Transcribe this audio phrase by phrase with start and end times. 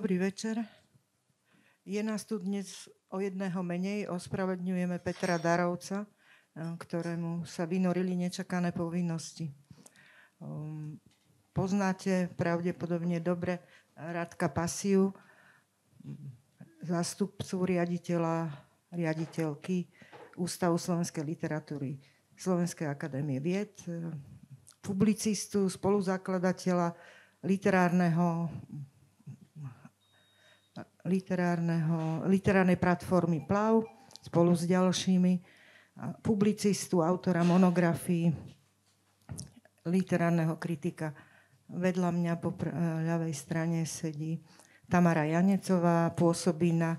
[0.00, 0.64] Dobrý večer.
[1.84, 4.08] Je nás tu dnes o jedného menej.
[4.08, 9.52] Ospravedňujeme Petra Darovca, eh, ktorému sa vynorili nečakané povinnosti.
[10.40, 10.96] Um,
[11.52, 13.60] poznáte pravdepodobne dobre
[13.92, 15.12] Radka Pasiu,
[16.80, 18.48] zástupcu riaditeľa,
[18.96, 19.84] riaditeľky
[20.40, 22.00] Ústavu slovenskej literatúry
[22.40, 24.08] Slovenskej akadémie vied, eh,
[24.80, 26.96] publicistu, spoluzakladateľa
[27.44, 28.48] literárneho,
[32.30, 33.82] literárnej platformy PLAV
[34.22, 35.32] spolu s ďalšími,
[36.22, 38.30] publicistu, autora monografií,
[39.88, 41.12] literárneho kritika.
[41.70, 42.72] Vedľa mňa po pr-
[43.04, 44.38] ľavej strane sedí
[44.90, 46.98] Tamara Janecová, pôsobí na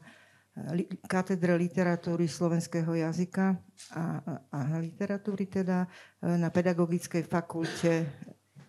[0.72, 3.60] li- katedre literatúry slovenského jazyka
[3.96, 5.88] a, a, a literatúry teda
[6.24, 8.08] e, na pedagogickej fakulte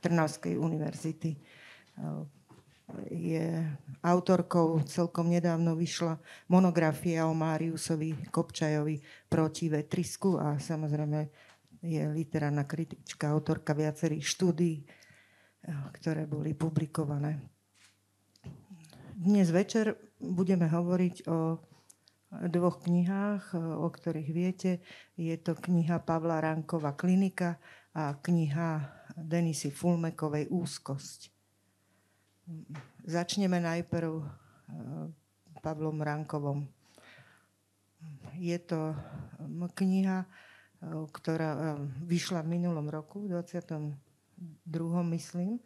[0.02, 1.38] Trnavskej univerzity
[3.10, 3.64] je
[4.04, 6.20] autorkou, celkom nedávno vyšla
[6.52, 11.18] monografia o Máriusovi Kopčajovi proti vetrisku a samozrejme
[11.82, 14.86] je literárna kritička, autorka viacerých štúdí,
[15.98, 17.42] ktoré boli publikované.
[19.18, 21.58] Dnes večer budeme hovoriť o
[22.46, 24.78] dvoch knihách, o ktorých viete.
[25.18, 27.58] Je to kniha Pavla Rankova Klinika
[27.92, 28.86] a kniha
[29.18, 31.31] Denisy Fulmekovej Úzkosť.
[33.06, 34.26] Začneme najprv eh,
[35.62, 36.66] Pavlom Rankovom.
[38.34, 38.98] Je to
[39.78, 40.26] kniha, eh,
[41.14, 41.62] ktorá eh,
[42.02, 43.94] vyšla v minulom roku, v 22.
[45.14, 45.62] myslím.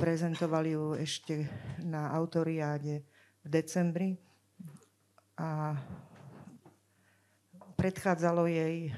[0.00, 1.46] Prezentovali ju ešte
[1.84, 3.06] na autoriáde
[3.44, 4.16] v decembri
[5.36, 5.76] a
[7.76, 8.90] predchádzalo jej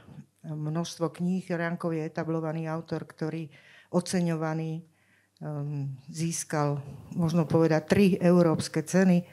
[0.47, 1.45] množstvo kníh.
[1.51, 3.51] Rankov je etablovaný autor, ktorý
[3.91, 4.92] oceňovaný
[6.07, 6.79] získal,
[7.19, 9.27] možno povedať, tri európske ceny.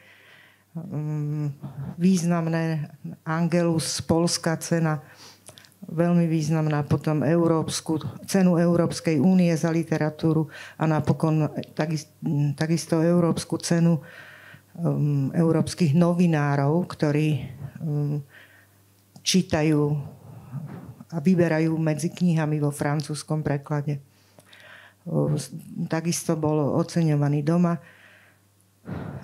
[0.73, 1.53] Ehm,
[2.01, 2.89] významné
[3.25, 5.05] Angelus, polská cena,
[5.85, 11.49] veľmi významná, potom európsku, cenu Európskej únie za literatúru a napokon
[12.53, 13.97] takisto európsku cenu
[14.77, 17.47] um, európskych novinárov, ktorí
[19.23, 19.81] čítajú
[21.09, 24.03] a vyberajú medzi knihami vo francúzskom preklade
[25.89, 27.77] takisto bol oceňovaný doma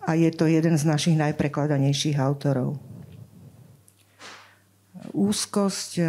[0.05, 2.77] a je to jeden z našich najprekladanejších autorov.
[5.13, 6.05] Úzkosť e,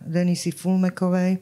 [0.00, 1.40] Denisy Fulmekovej.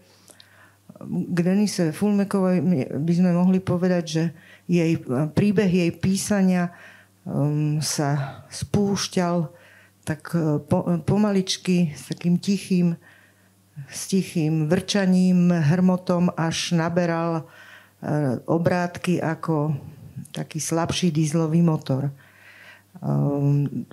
[1.10, 2.62] K Denise Fulmekovej
[2.98, 4.25] by sme mohli povedať, že
[4.71, 4.97] jej
[5.34, 6.72] príbeh jej písania
[7.81, 9.48] sa spúšťal
[10.04, 10.36] tak
[11.09, 13.00] pomaličky s takým tichým
[13.90, 17.42] s tichým vrčaním, hrmotom, až naberal e,
[18.46, 19.74] obrátky ako
[20.30, 22.10] taký slabší dízlový motor.
[23.02, 23.86] Ehm,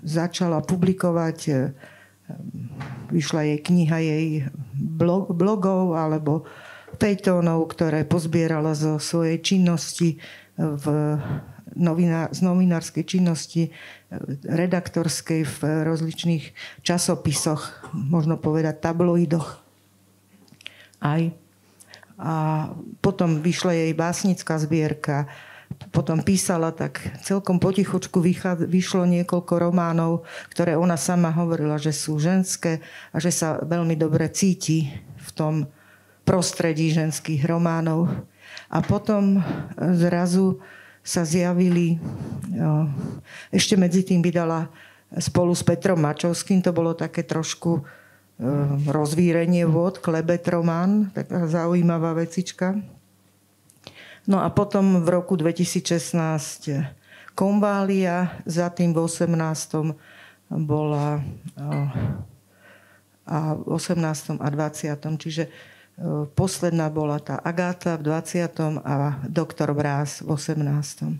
[0.00, 1.52] začala publikovať, e,
[3.12, 4.28] vyšla jej kniha jej
[5.30, 6.48] blogov alebo
[6.96, 10.18] pejtónov, ktoré pozbierala zo svojej činnosti
[10.56, 10.84] v
[11.76, 13.68] novinár, z novinárskej činnosti,
[14.46, 16.44] redaktorskej v rozličných
[16.86, 19.58] časopisoch, možno povedať tabloidoch.
[21.02, 21.22] Aj.
[22.16, 22.34] A
[23.04, 25.28] potom vyšla jej básnická zbierka,
[25.90, 28.22] potom písala tak celkom potichučku
[28.70, 30.22] vyšlo niekoľko románov,
[30.54, 32.80] ktoré ona sama hovorila, že sú ženské
[33.10, 34.88] a že sa veľmi dobre cíti
[35.18, 35.54] v tom
[36.22, 38.08] prostredí ženských románov.
[38.70, 39.42] A potom
[39.76, 40.62] zrazu
[41.06, 42.02] sa zjavili.
[43.54, 44.66] Ešte medzi tým vydala
[45.22, 47.86] spolu s Petrom Mačovským, to bolo také trošku
[48.90, 52.74] rozvírenie vod, klebet román, taká zaujímavá vecička.
[54.26, 55.86] No a potom v roku 2016
[57.36, 59.28] Konvália, za tým v 18.
[60.66, 61.20] bola
[63.26, 64.40] a v 18.
[64.40, 65.20] a 20.
[65.20, 65.44] Čiže
[66.36, 68.84] Posledná bola tá Agáta v 20.
[68.84, 71.16] a doktor Brás v 18.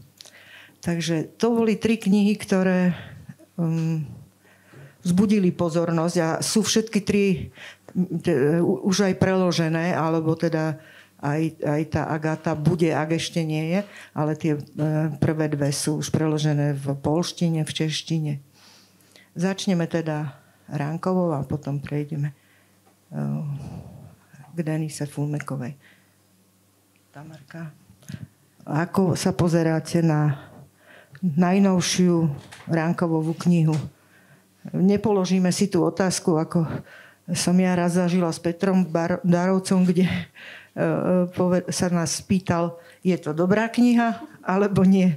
[0.84, 2.93] Takže to boli tri knihy, ktoré
[3.56, 4.05] um,
[5.00, 7.49] vzbudili pozornosť a sú všetky tri
[8.84, 10.76] už aj preložené, alebo teda
[11.17, 13.81] aj, aj tá Agáta bude, ak ešte nie je,
[14.12, 14.61] ale tie e,
[15.17, 18.32] prvé dve sú už preložené v polštine, v češtine.
[19.32, 20.37] Začneme teda
[20.69, 22.37] Ránkovou a potom prejdeme
[23.08, 23.17] e,
[24.56, 25.76] k Denise Fulmekovej.
[27.12, 27.76] Tamarka,
[28.64, 30.49] ako sa pozeráte na
[31.20, 32.29] najnovšiu
[32.73, 33.76] Ránkovovú knihu?
[34.73, 36.64] Nepoložíme si tú otázku, ako
[37.37, 38.88] som ja raz zažila s Petrom
[39.23, 40.08] Darovcom, kde
[41.70, 45.17] sa nás spýtal, je to dobrá kniha alebo nie.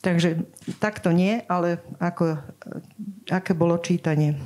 [0.00, 0.46] Takže
[0.78, 2.38] takto nie, ale ako,
[3.26, 4.38] aké bolo čítanie.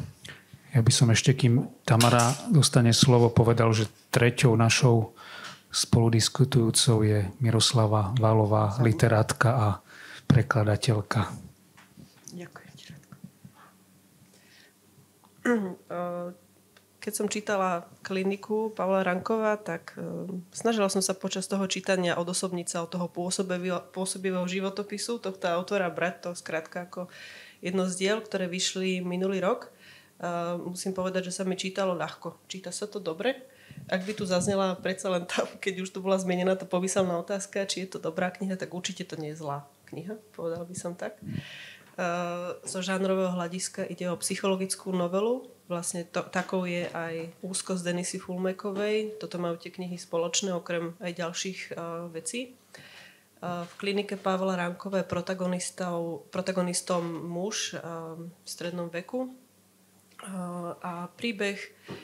[0.70, 5.18] Ja by som ešte, kým Tamara dostane slovo, povedal, že treťou našou
[5.74, 9.68] spoludiskutujúcou je Miroslava Valová, literátka a
[10.30, 11.26] prekladateľka.
[12.30, 12.70] Ďakujem.
[17.00, 19.96] Keď som čítala kliniku Pavla Rankova, tak
[20.52, 23.08] snažila som sa počas toho čítania odosobniť sa od toho
[23.90, 27.08] pôsobivého životopisu tohto autora brať to skrátka ako
[27.64, 29.72] jedno z diel, ktoré vyšli minulý rok
[30.60, 32.44] Musím povedať, že sa mi čítalo ľahko.
[32.44, 33.40] Číta sa to dobre.
[33.88, 37.64] Ak by tu zaznela predsa len tam, keď už tu bola zmenená tá pomyselná otázka,
[37.64, 40.92] či je to dobrá kniha, tak určite to nie je zlá kniha, povedal by som
[40.94, 41.18] tak.
[42.64, 45.44] Zo žánrového hľadiska ide o psychologickú novelu.
[45.68, 49.20] Vlastne to, takou je aj úzkosť Denisy Fulmekovej.
[49.20, 51.60] Toto majú tie knihy spoločné, okrem aj ďalších
[52.14, 52.56] vecí.
[53.40, 59.32] V klinike Pavla Ránkové protagonistom, protagonistom muž v strednom veku,
[60.84, 61.56] a príbeh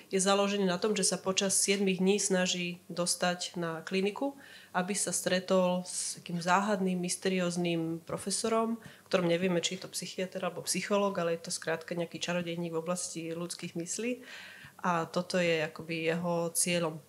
[0.08, 4.32] je založený na tom, že sa počas 7 dní snaží dostať na kliniku,
[4.72, 8.80] aby sa stretol s takým záhadným, mysterióznym profesorom,
[9.12, 12.80] ktorom nevieme, či je to psychiatr alebo psychológ, ale je to skrátka nejaký čarodejník v
[12.80, 14.24] oblasti ľudských myslí.
[14.84, 17.00] A toto je akoby jeho cieľom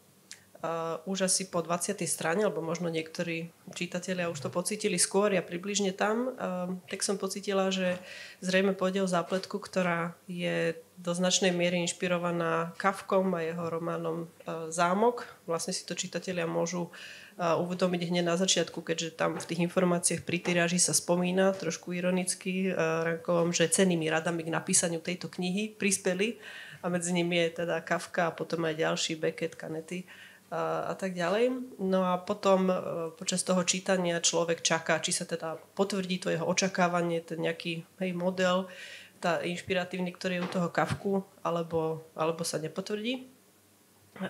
[0.63, 1.97] uh, už asi po 20.
[2.09, 7.21] strane, alebo možno niektorí čitatelia už to pocítili skôr, ja približne tam, uh, tak som
[7.21, 7.97] pocítila, že
[8.41, 14.69] zrejme pôjde o zápletku, ktorá je do značnej miery inšpirovaná Kafkom a jeho románom uh,
[14.73, 15.29] Zámok.
[15.45, 20.25] Vlastne si to čitatelia môžu uh, uvedomiť hneď na začiatku, keďže tam v tých informáciách
[20.25, 25.77] pri tyráži sa spomína trošku ironicky uh, Rankovom, že cenými radami k napísaniu tejto knihy
[25.77, 26.41] prispeli
[26.81, 30.05] a medzi nimi je teda Kafka a potom aj ďalší Beckett, Canetti
[30.47, 31.75] a, a tak ďalej.
[31.83, 32.75] No a potom e,
[33.19, 38.11] počas toho čítania človek čaká, či sa teda potvrdí to jeho očakávanie, ten nejaký hej,
[38.15, 38.71] model,
[39.19, 43.27] tá inšpiratívny, ktorý je u toho kavku, alebo, alebo sa nepotvrdí.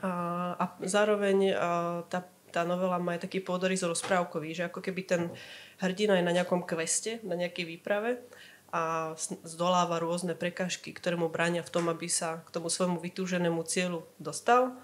[0.02, 0.12] A,
[0.58, 5.22] a zároveň a, tá, tá novela má aj taký pôdorys rozprávkový, že ako keby ten
[5.78, 8.25] hrdina je na nejakom kveste, na nejakej výprave
[8.74, 9.16] a
[9.48, 14.04] zdoláva rôzne prekažky, ktoré mu bránia v tom, aby sa k tomu svojmu vytúženému cieľu
[14.19, 14.75] dostal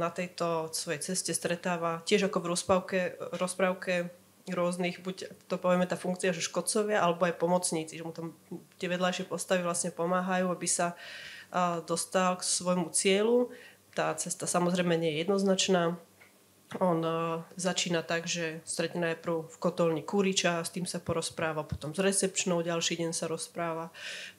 [0.00, 2.98] na tejto svojej ceste stretáva tiež ako v rozprávke,
[3.36, 4.08] rozprávke
[4.48, 8.32] rôznych, buď to povieme tá funkcia, že škodcovia, alebo aj pomocníci, že mu tam
[8.80, 10.96] tie vedľajšie postavy vlastne pomáhajú, aby sa
[11.84, 13.52] dostal k svojmu cieľu.
[13.92, 16.00] Tá cesta samozrejme nie je jednoznačná,
[16.76, 21.96] on uh, začína tak, že stretne najprv v kotolni Kuriča, s tým sa porozpráva, potom
[21.96, 23.88] s recepčnou ďalší deň sa rozpráva,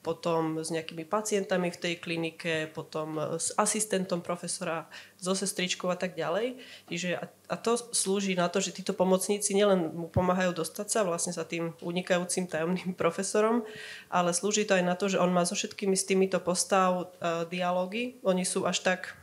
[0.06, 4.86] potom s nejakými pacientami v tej klinike, potom s asistentom profesora,
[5.20, 6.62] so sestričkou a tak ďalej.
[6.88, 11.36] Čiže a, to slúži na to, že títo pomocníci nielen mu pomáhajú dostať sa vlastne
[11.36, 13.68] sa tým unikajúcim tajomným profesorom,
[14.08, 17.44] ale slúži to aj na to, že on má so všetkými s týmito postav uh,
[17.50, 18.22] dialógy.
[18.24, 19.20] Oni sú až tak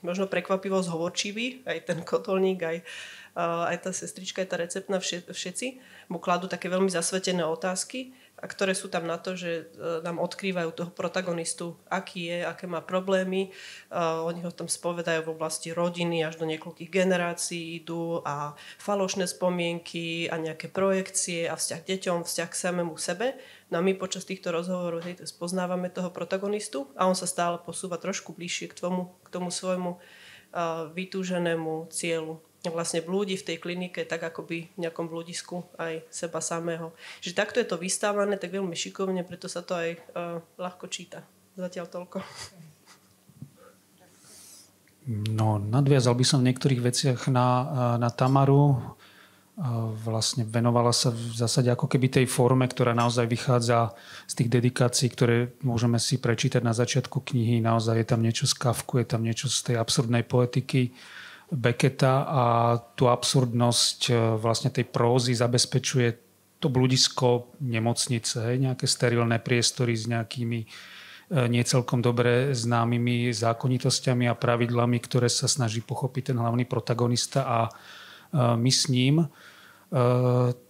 [0.00, 2.78] Možno prekvapivo zhovorčivý, aj ten kotolník, aj,
[3.36, 5.66] aj tá sestrička, aj tá receptná, všetci
[6.08, 10.18] mu kladú také veľmi zasvetené otázky, a ktoré sú tam na to, že e, nám
[10.18, 13.54] odkrývajú toho protagonistu, aký je, aké má problémy.
[13.88, 19.30] Uh, oni ho tam spovedajú v oblasti rodiny, až do niekoľkých generácií idú a falošné
[19.30, 23.38] spomienky a nejaké projekcie a vzťah k deťom, vzťah k samému sebe.
[23.70, 27.96] No a my počas týchto rozhovorov hej, spoznávame toho protagonistu a on sa stále posúva
[27.96, 32.42] trošku bližšie k tomu, k tomu svojmu uh, vytúženému cieľu
[32.72, 36.96] vlastne blúdi v tej klinike tak ako by v nejakom blúdisku aj seba samého.
[37.20, 41.20] Čiže takto je to vystávané, tak veľmi šikovne, preto sa to aj uh, ľahko číta.
[41.54, 42.18] Zatiaľ toľko.
[45.36, 47.48] No, nadviazal by som v niektorých veciach na,
[48.00, 48.80] na Tamaru.
[50.02, 53.92] Vlastne venovala sa v zásade ako keby tej forme, ktorá naozaj vychádza
[54.26, 57.60] z tých dedikácií, ktoré môžeme si prečítať na začiatku knihy.
[57.60, 60.96] Naozaj je tam niečo z Kafku, je tam niečo z tej absurdnej poetiky
[61.52, 62.42] Becketa a
[62.96, 66.24] tú absurdnosť e, vlastne tej prózy zabezpečuje
[66.56, 70.66] to bludisko nemocnice, nejaké sterilné priestory s nejakými e,
[71.28, 77.70] niecelkom dobre známymi zákonitosťami a pravidlami, ktoré sa snaží pochopiť ten hlavný protagonista a e,
[78.56, 79.28] my s ním.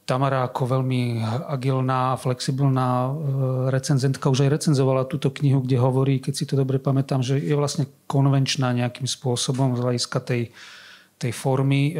[0.05, 3.09] Tamara ako veľmi agilná flexibilná
[3.73, 7.57] recenzentka už aj recenzovala túto knihu, kde hovorí, keď si to dobre pamätám, že je
[7.57, 10.53] vlastne konvenčná nejakým spôsobom z hľadiska tej,
[11.17, 11.97] tej formy.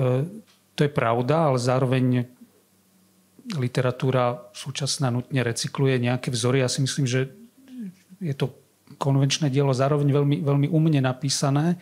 [0.77, 2.29] To je pravda, ale zároveň
[3.57, 6.61] literatúra súčasná nutne recykluje nejaké vzory.
[6.61, 7.33] Ja si myslím, že
[8.21, 8.53] je to
[9.01, 11.81] konvenčné dielo zároveň veľmi, veľmi umne napísané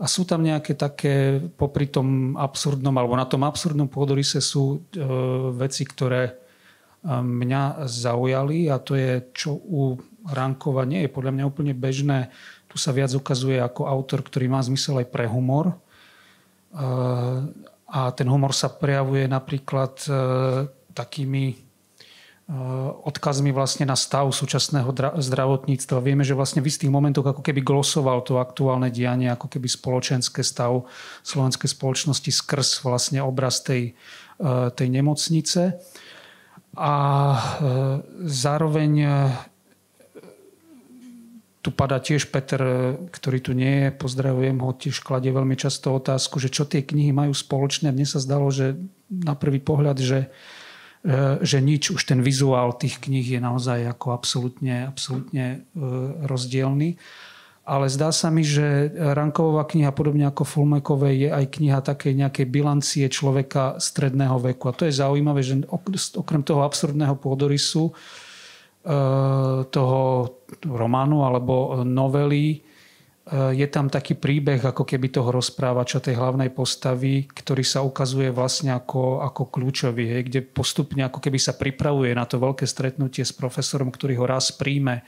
[0.00, 5.04] A sú tam nejaké také, popri tom absurdnom, alebo na tom absurdnom pôdorise sú e,
[5.52, 6.32] veci, ktoré e,
[7.20, 12.32] mňa zaujali a to je, čo u Rankova nie je podľa mňa úplne bežné.
[12.64, 15.68] Tu sa viac ukazuje ako autor, ktorý má zmysel aj pre humor.
[15.68, 15.74] E,
[17.90, 20.12] a ten humor sa prejavuje napríklad e,
[20.96, 21.69] takými
[23.06, 24.90] odkazmi vlastne na stav súčasného
[25.22, 26.02] zdravotníctva.
[26.02, 30.42] Vieme, že vlastne v istých momentoch ako keby glosoval to aktuálne dianie, ako keby spoločenské
[30.42, 30.82] stav
[31.22, 35.78] slovenskej spoločnosti skrz vlastne obraz tej, eh, tej nemocnice.
[36.74, 37.38] A eh,
[38.26, 38.92] zároveň
[41.60, 46.40] tu padá tiež Peter, ktorý tu nie je, pozdravujem ho, tiež kladie veľmi často otázku,
[46.40, 47.92] že čo tie knihy majú spoločné.
[47.92, 48.80] Mne sa zdalo, že
[49.12, 50.32] na prvý pohľad, že
[51.40, 55.80] že nič, už ten vizuál tých kníh je naozaj ako absolútne, absolútne e,
[56.28, 57.00] rozdielný.
[57.64, 62.46] Ale zdá sa mi, že Ranková kniha, podobne ako Fulmekovej, je aj kniha takej nejakej
[62.50, 64.68] bilancie človeka stredného veku.
[64.68, 65.64] A to je zaujímavé, že
[66.18, 67.92] okrem toho absurdného pôdorysu e,
[69.72, 70.00] toho
[70.68, 72.60] románu alebo novely
[73.30, 78.74] je tam taký príbeh ako keby toho rozprávača, tej hlavnej postavy, ktorý sa ukazuje vlastne
[78.74, 83.30] ako, ako kľúčový, hej, kde postupne ako keby sa pripravuje na to veľké stretnutie s
[83.30, 85.06] profesorom, ktorý ho raz príjme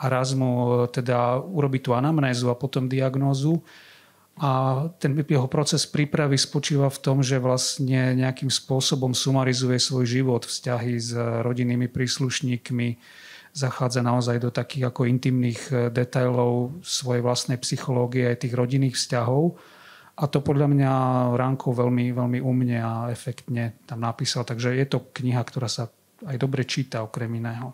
[0.00, 3.60] a raz mu teda urobí tú anamnézu a potom diagnózu.
[4.40, 10.48] A ten jeho proces prípravy spočíva v tom, že vlastne nejakým spôsobom sumarizuje svoj život,
[10.48, 11.12] vzťahy s
[11.44, 12.88] rodinnými príslušníkmi,
[13.50, 19.58] zachádza naozaj do takých ako intimných e, detailov svojej vlastnej psychológie aj tých rodinných vzťahov.
[20.20, 20.92] A to podľa mňa
[21.34, 24.44] Ránko veľmi, veľmi umne a efektne tam napísal.
[24.44, 25.88] Takže je to kniha, ktorá sa
[26.28, 27.72] aj dobre číta okrem iného.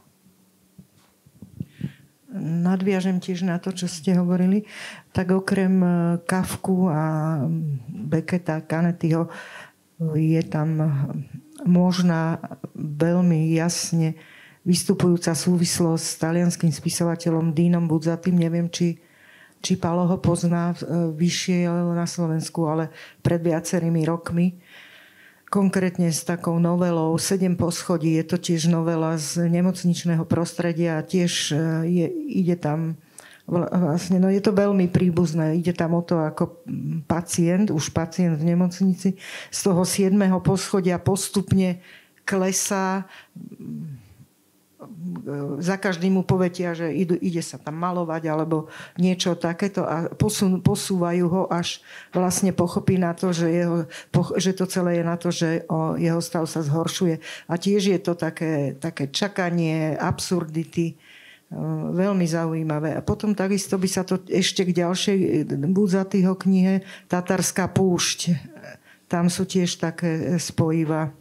[2.37, 4.64] Nadviažem tiež na to, čo ste hovorili.
[5.12, 5.88] Tak okrem e,
[6.25, 7.02] Kafku a
[7.88, 9.28] Beketa, Kanetyho
[10.12, 10.76] je tam
[11.64, 12.37] možná
[12.76, 14.12] veľmi jasne
[14.66, 18.35] vystupujúca súvislosť s talianským spisovateľom Dínom Budzatým.
[18.35, 18.99] Neviem, či,
[19.62, 22.90] či Palo ho pozná, e, vyšiel na Slovensku, ale
[23.23, 24.58] pred viacerými rokmi.
[25.46, 28.18] Konkrétne s takou novelou Sedem poschodí.
[28.18, 31.56] Je to tiež novela z nemocničného prostredia tiež e,
[31.87, 32.06] je,
[32.42, 32.99] ide tam
[33.46, 35.62] vlastne, no je to veľmi príbuzné.
[35.62, 36.66] Ide tam o to, ako
[37.06, 39.14] pacient, už pacient v nemocnici,
[39.54, 41.78] z toho siedmeho poschodia postupne
[42.26, 43.06] klesá
[45.59, 51.26] za každým mu povedia, že ide, sa tam malovať alebo niečo takéto a posun, posúvajú
[51.26, 51.83] ho až
[52.14, 53.76] vlastne pochopí na to, že, jeho,
[54.38, 57.19] že to celé je na to, že o, jeho stav sa zhoršuje.
[57.50, 60.95] A tiež je to také, také čakanie, absurdity,
[61.95, 62.99] veľmi zaujímavé.
[62.99, 68.35] A potom takisto by sa to ešte k ďalšej Budzatýho knihe Tatarská púšť.
[69.07, 71.14] Tam sú tiež také spojiva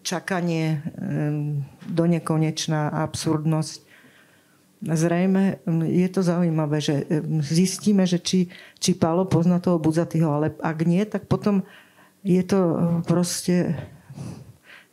[0.00, 0.80] čakanie
[1.84, 3.80] do nekonečná absurdnosť.
[4.84, 7.08] Zrejme je to zaujímavé, že
[7.40, 11.64] zistíme, že či, či Pálo pozná toho Budzatýho, ale ak nie, tak potom
[12.20, 12.60] je to
[13.08, 13.72] proste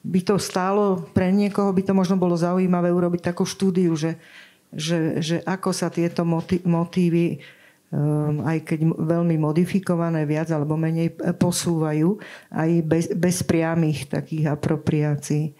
[0.02, 4.18] by to stálo pre niekoho, by to možno bolo zaujímavé urobiť takú štúdiu, že,
[4.74, 6.26] že, že ako sa tieto
[6.66, 7.38] motívy
[8.48, 12.16] aj keď veľmi modifikované, viac alebo menej e, posúvajú,
[12.56, 15.52] aj bez, bez priamých takých apropriácií.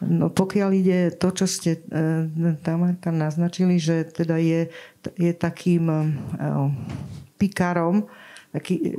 [0.00, 1.80] No pokiaľ ide to, čo ste e,
[2.64, 4.72] Tamarka naznačili, že teda je,
[5.20, 6.04] je takým e,
[7.36, 8.08] pikárom,
[8.56, 8.96] taký,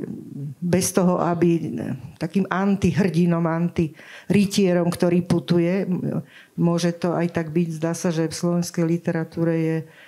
[0.62, 1.74] bez toho, aby
[2.14, 5.82] takým antihrdinom, antirytierom, ktorý putuje.
[6.54, 7.68] Môže to aj tak byť.
[7.74, 10.07] Zdá sa, že v slovenskej literatúre je Ehm,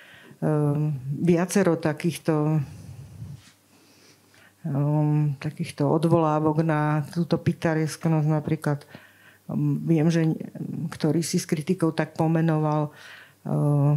[1.21, 2.61] viacero takýchto
[4.65, 8.79] um, takýchto odvolávok na túto pitaresknosť napríklad
[9.49, 10.33] um, viem, že
[10.93, 13.93] ktorý si s kritikou tak pomenoval uh,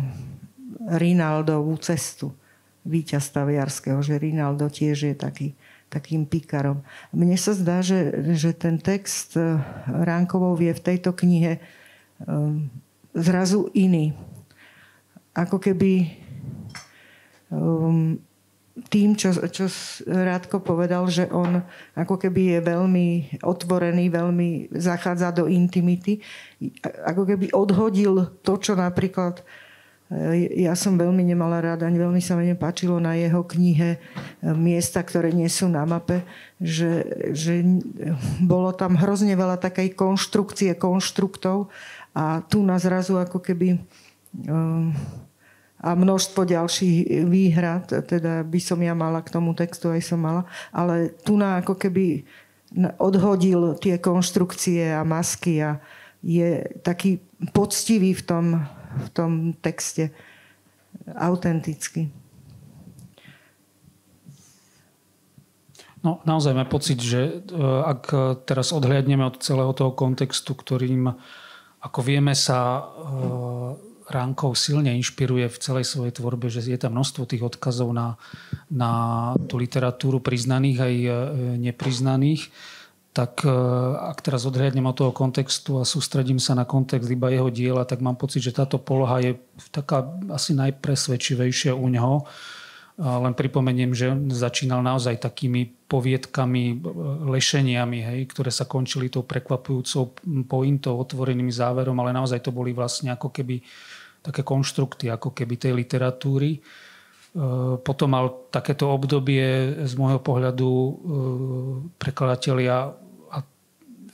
[0.84, 2.32] Rinaldovú cestu
[2.84, 5.56] víťaz Taviarského, že Rinaldo tiež je taký,
[5.88, 6.84] takým pikarom.
[7.16, 9.40] Mne sa zdá, že, že ten text
[9.88, 11.64] Ránkovov je v tejto knihe
[12.28, 12.68] um,
[13.16, 14.12] zrazu iný.
[15.32, 16.23] Ako keby
[17.50, 18.20] um,
[18.90, 19.70] tým, čo, čo
[20.02, 21.62] Rádko povedal, že on
[21.94, 23.06] ako keby je veľmi
[23.46, 26.18] otvorený, veľmi zachádza do intimity,
[27.06, 29.46] ako keby odhodil to, čo napríklad
[30.10, 33.98] e, ja som veľmi nemala ráda, ani veľmi sa mi nepáčilo na jeho knihe e,
[34.58, 36.26] miesta, ktoré nie sú na mape,
[36.58, 37.62] že, že
[38.42, 41.70] bolo tam hrozne veľa takej konštrukcie konštruktov
[42.10, 43.78] a tu na zrazu ako keby
[44.50, 44.90] um,
[45.84, 50.48] a množstvo ďalších výhrad, teda by som ja mala k tomu textu, aj som mala,
[50.72, 52.24] ale tu na ako keby
[52.96, 55.84] odhodil tie konštrukcie a masky a
[56.24, 57.20] je taký
[57.52, 58.46] poctivý v tom,
[58.96, 60.08] v tom texte,
[61.12, 62.08] autentický.
[66.00, 67.32] No, naozaj mám pocit, že e,
[67.64, 68.12] ak
[68.48, 71.12] teraz odhliadneme od celého toho kontextu, ktorým,
[71.80, 77.24] ako vieme, sa e, Ránkov silne inšpiruje v celej svojej tvorbe, že je tam množstvo
[77.24, 78.20] tých odkazov na,
[78.68, 81.08] na tú literatúru priznaných aj e,
[81.60, 82.52] nepriznaných,
[83.14, 83.46] tak
[84.10, 88.02] ak teraz odhliadnem od toho kontextu a sústredím sa na kontext iba jeho diela, tak
[88.02, 89.32] mám pocit, že táto poloha je
[89.70, 90.02] taká
[90.34, 92.26] asi najpresvedčivejšia u neho.
[92.98, 96.82] Len pripomeniem, že začínal naozaj takými poviedkami,
[97.30, 100.18] lešeniami, hej, ktoré sa končili tou prekvapujúcou
[100.50, 103.62] pointou, otvoreným záverom, ale naozaj to boli vlastne ako keby
[104.24, 106.56] také konštrukty, ako keby tej literatúry.
[106.56, 106.60] E,
[107.84, 110.92] potom mal takéto obdobie z môjho pohľadu e,
[112.00, 112.96] prekladatelia
[113.28, 113.38] a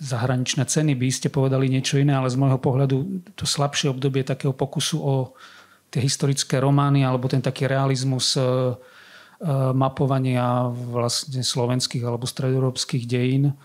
[0.03, 2.97] zahraničné ceny by ste povedali niečo iné, ale z môjho pohľadu
[3.39, 5.15] to slabšie obdobie takého pokusu o
[5.95, 8.43] tie historické romány alebo ten taký realizmus e,
[9.73, 13.57] mapovania vlastne slovenských alebo stredoeurópskych dejín.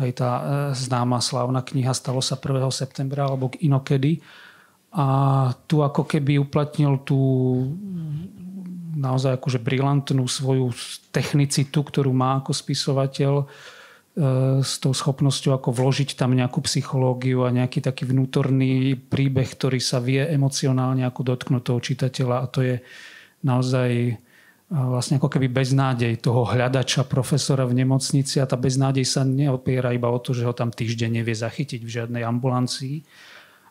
[0.00, 0.30] Aj tá
[0.72, 2.72] známa slávna kniha stalo sa 1.
[2.72, 4.24] septembra alebo inokedy.
[4.94, 5.06] A
[5.66, 7.18] tu ako keby uplatnil tú
[8.94, 10.70] naozaj akože brilantnú svoju
[11.10, 13.50] technicitu, ktorú má ako spisovateľ
[14.62, 19.98] s tou schopnosťou ako vložiť tam nejakú psychológiu a nejaký taký vnútorný príbeh, ktorý sa
[19.98, 22.36] vie emocionálne ako dotknúť toho čitateľa.
[22.38, 22.78] A to je
[23.42, 24.14] naozaj
[24.70, 28.38] vlastne ako keby beznádej toho hľadača profesora v nemocnici.
[28.38, 31.90] A tá beznádej sa neopiera iba o to, že ho tam týždeň nevie zachytiť v
[31.90, 33.02] žiadnej ambulancii,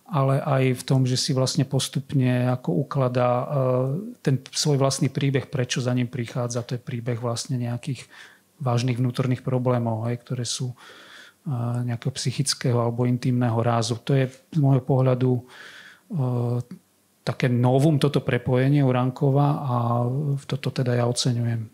[0.04, 3.32] ale aj v tom, že si vlastne postupne ako ukladá
[4.20, 6.66] ten svoj vlastný príbeh, prečo za ním prichádza.
[6.68, 8.04] To je príbeh vlastne nejakých
[8.60, 10.76] vážnych vnútorných problémov, hej, ktoré sú
[11.84, 14.00] nejakého psychického alebo intimného rázu.
[14.04, 15.44] To je z môjho pohľadu
[17.24, 19.76] také novum, toto prepojenie Urankova a
[20.44, 21.68] toto teda ja oceňujem.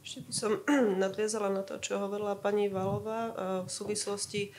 [0.00, 0.52] Ešte by som
[1.04, 3.32] nadviazala na to, čo hovorila pani Valová
[3.64, 4.52] v súvislosti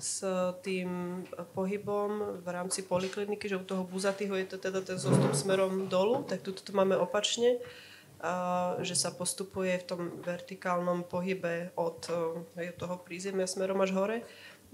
[0.00, 0.24] s
[0.64, 5.86] tým pohybom v rámci polikliniky, že u toho buzatého je to teda ten zostup smerom
[5.86, 7.60] dolu, tak tu to máme opačne
[8.80, 12.04] že sa postupuje v tom vertikálnom pohybe od
[12.60, 14.18] hej, toho prízemia smerom až hore.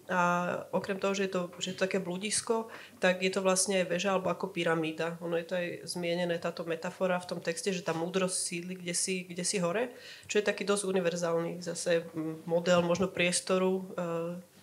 [0.06, 2.70] A okrem toho, že je to, že je to také bludisko,
[3.02, 5.18] tak je to vlastne aj väža alebo ako pyramída.
[5.18, 8.94] Ono je to aj zmienené táto metafora v tom texte, že tá múdrosť sídli kde
[8.94, 9.90] si, kde si hore,
[10.30, 12.06] čo je taký dosť univerzálny zase
[12.46, 13.82] model možno priestoru,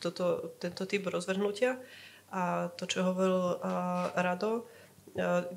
[0.03, 1.79] toto, tento typ rozvrhnutia.
[2.35, 3.63] A to, čo hovoril
[4.17, 4.67] Rado,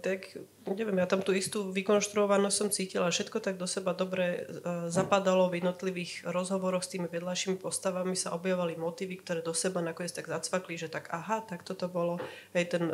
[0.05, 0.37] tak
[0.69, 4.45] neviem, ja tam tú istú vykonštruovanosť som cítila, všetko tak do seba dobre
[4.93, 10.13] zapadalo v jednotlivých rozhovoroch s tými vedľajšími postavami sa objavovali motívy, ktoré do seba nakoniec
[10.13, 12.21] tak zacvakli, že tak aha, tak toto bolo,
[12.53, 12.85] aj ten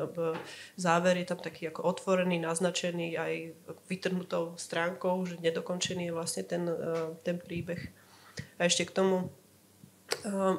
[0.79, 3.33] záver je tam taký ako otvorený, naznačený aj
[3.91, 6.71] vytrhnutou stránkou, že nedokončený je vlastne ten,
[7.27, 7.91] ten príbeh.
[8.63, 9.35] A ešte k tomu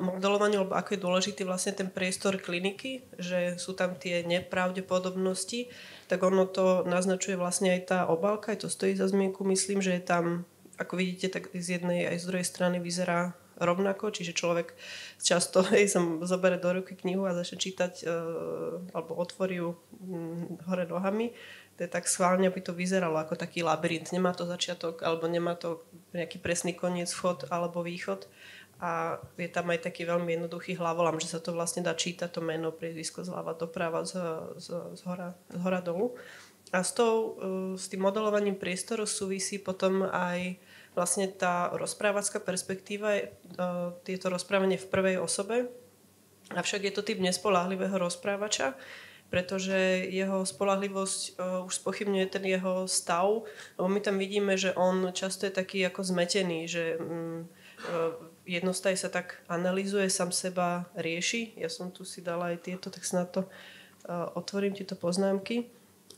[0.01, 5.71] modelovaniu, lebo ako je dôležitý vlastne ten priestor kliniky, že sú tam tie nepravdepodobnosti,
[6.11, 9.45] tak ono to naznačuje vlastne aj tá obálka, aj to stojí za zmienku.
[9.47, 10.43] Myslím, že je tam,
[10.77, 14.73] ako vidíte, tak z jednej aj z druhej strany vyzerá rovnako, čiže človek
[15.21, 18.05] často hej, som zobere do ruky knihu a začne čítať e,
[18.91, 21.31] alebo otvorí ju mm, hore nohami,
[21.73, 24.13] to je tak schválne, aby to vyzeralo ako taký labyrint.
[24.13, 25.81] Nemá to začiatok alebo nemá to
[26.13, 28.29] nejaký presný koniec, vchod alebo východ
[28.83, 32.43] a je tam aj taký veľmi jednoduchý hlavolam, že sa to vlastne dá čítať to
[32.43, 34.19] meno, priezvisko zľava doprava, z,
[34.59, 36.19] z, z, hora, z hora dolu.
[36.75, 40.59] A s, tou, e, s tým modelovaním priestoru súvisí potom aj
[40.99, 43.17] vlastne tá rozprávacká perspektíva,
[44.05, 45.65] je to rozprávanie v prvej osobe,
[46.53, 48.77] avšak je to typ nespolahlivého rozprávača,
[49.33, 53.41] pretože jeho spolahlivosť uh, už spochybňuje ten jeho stav,
[53.81, 57.49] lebo my tam vidíme, že on často je taký ako zmetený, že um,
[57.89, 58.13] uh,
[58.43, 61.55] jednostaj sa tak analizuje, sám seba rieši.
[61.55, 65.71] Ja som tu si dala aj tieto, tak sa na to uh, otvorím tieto poznámky.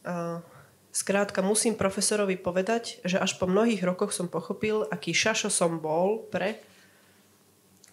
[0.06, 0.42] Uh,
[0.90, 6.26] skrátka, musím profesorovi povedať, že až po mnohých rokoch som pochopil, aký šašo som bol
[6.34, 6.62] pre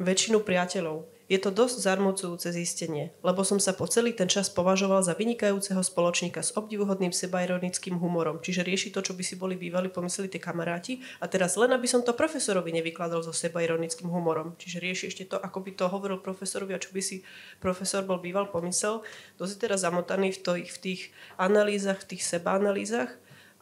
[0.00, 1.11] väčšinu priateľov.
[1.30, 5.78] Je to dosť zarmucujúce zistenie, lebo som sa po celý ten čas považoval za vynikajúceho
[5.82, 10.42] spoločníka s obdivuhodným sebaironickým humorom, čiže rieši to, čo by si boli bývali pomysleli tí
[10.42, 10.98] kamaráti.
[11.22, 15.36] A teraz len aby som to profesorovi nevykladal so sebaironickým humorom, čiže rieši ešte to,
[15.38, 17.22] ako by to hovoril profesorovi a čo by si
[17.62, 19.06] profesor bol býval pomysel,
[19.38, 21.00] to si teraz zamotaný v, to, v tých
[21.38, 23.10] analýzach, v tých sebaanalýzach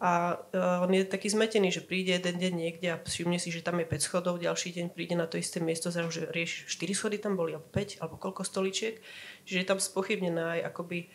[0.01, 3.61] a uh, on je taký zmetený, že príde jeden deň niekde a všimne si, že
[3.61, 6.97] tam je 5 schodov, ďalší deň príde na to isté miesto, zrazu, že rieši 4
[6.97, 8.97] schody tam boli, alebo 5, alebo koľko stoličiek.
[9.45, 11.13] Čiže je tam spochybnená aj akoby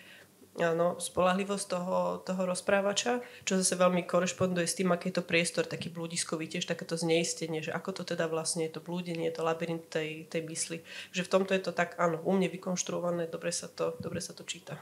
[0.61, 5.65] áno, spolahlivosť toho, toho rozprávača, čo zase veľmi korešponduje s tým, aký je to priestor,
[5.65, 9.89] taký blúdiskový, tiež takéto zneistenie, že ako to teda vlastne je to blúdenie, to labyrint
[9.89, 10.77] tej, tej mysli.
[11.09, 14.31] Že v tomto je to tak, áno, u mne vykonštruované, dobre sa to, dobre sa
[14.31, 14.77] to číta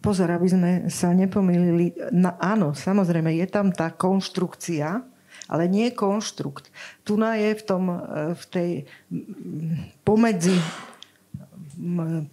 [0.00, 2.12] pozor, aby sme sa nepomýlili.
[2.12, 5.02] Na, áno, samozrejme, je tam tá konštrukcia,
[5.46, 6.70] ale nie konštrukt.
[7.06, 7.98] Tu je v, tom, e,
[8.34, 8.70] v tej
[10.02, 10.58] pomedzi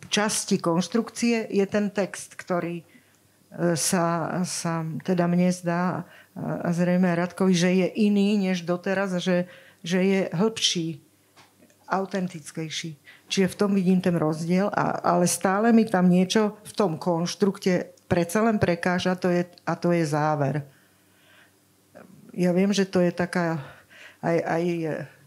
[0.07, 2.85] časti konštrukcie je ten text, ktorý e,
[3.75, 9.45] sa, sa teda mne zdá a zrejme Radkovi, že je iný než doteraz, že,
[9.85, 10.97] že je hĺbší,
[11.85, 12.97] autentickejší.
[13.33, 17.97] Čiže v tom vidím ten rozdiel, a, ale stále mi tam niečo v tom konštrukte
[18.05, 20.61] predsa len prekáža to je, a to je záver.
[22.29, 23.57] Ja viem, že to je taká,
[24.21, 24.63] aj, aj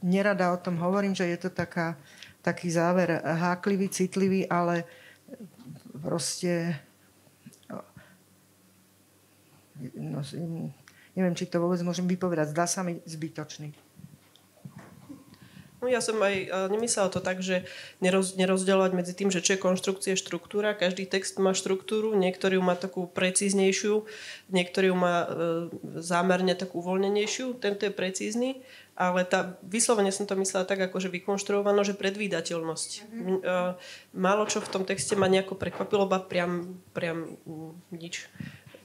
[0.07, 1.99] nerada o tom hovorím, že je to taká,
[2.47, 4.87] taký záver háklivý, citlivý, ale
[5.99, 6.79] proste
[9.99, 10.23] no,
[11.19, 13.75] neviem, či to vôbec môžem vypovedať, zdá sa mi zbytočný.
[15.77, 17.69] No ja som aj nemyslela to tak, že
[18.01, 20.73] neroz, nerozdeľovať medzi tým, že čo je konštrukcia, štruktúra.
[20.73, 24.09] Každý text má štruktúru, niektorý má takú precíznejšiu,
[24.49, 25.29] niektorý má e,
[26.01, 28.65] zámerne takú uvoľnenejšiu, tento je precízny,
[28.97, 32.91] ale tá, vyslovene som to myslela tak, ako že vykonštruovano, že predvídateľnosť.
[32.97, 33.39] Mm-hmm.
[33.45, 33.57] E,
[34.17, 37.37] málo čo v tom texte ma nejako prekvapilo, ba priam, priam
[37.93, 38.33] nič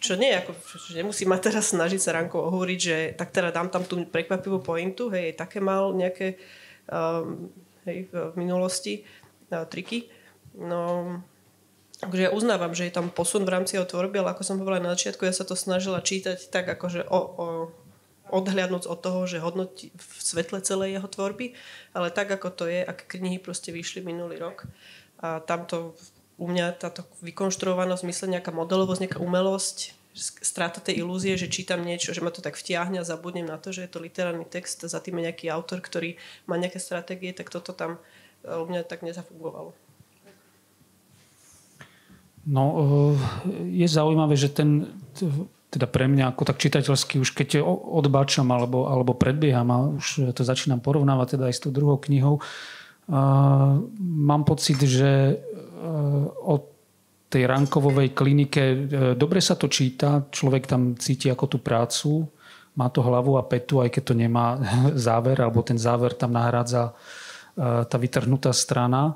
[0.01, 0.58] čo nie, ako,
[0.89, 4.58] že nemusí ma teraz snažiť sa Ranko hovoriť, že tak teda dám tam tú prekvapivú
[4.58, 6.41] pointu, hej, také mal nejaké
[7.88, 9.08] hej, v minulosti
[9.47, 10.12] triky.
[10.60, 11.23] No,
[12.01, 14.89] Takže ja uznávam, že je tam posun v rámci jeho tvorby, ale ako som hovorila
[14.89, 17.45] na začiatku, ja sa to snažila čítať tak, akože o, o,
[18.34, 21.54] odhľadnúť od toho, že hodnotí v svetle celej jeho tvorby,
[21.93, 24.65] ale tak, ako to je, aké knihy proste vyšli minulý rok.
[25.21, 25.93] A tamto
[26.41, 32.12] u mňa táto vykonštruovanosť, mysle nejaká modelovosť, nejaká umelosť, stráta tej ilúzie, že čítam niečo,
[32.12, 35.00] že ma to tak vtiahne a zabudnem na to, že je to literárny text, za
[35.00, 37.97] tým je nejaký autor, ktorý má nejaké stratégie, tak toto tam
[38.43, 39.71] e, u mňa tak nezafungovalo.
[42.43, 44.91] No, e, je zaujímavé, že ten,
[45.71, 47.63] teda pre mňa ako tak čitateľský, už keď
[47.95, 52.43] odbáčam alebo, alebo predbieham a už to začínam porovnávať teda aj s tou druhou knihou,
[54.00, 55.36] mám pocit, že e,
[56.43, 56.70] od
[57.31, 58.75] tej rankovovej klinike e,
[59.15, 62.27] dobre sa to číta, človek tam cíti ako tú prácu,
[62.75, 64.59] má to hlavu a petu, aj keď to nemá
[65.07, 69.15] záver, alebo ten záver tam nahrádza e, tá vytrhnutá strana.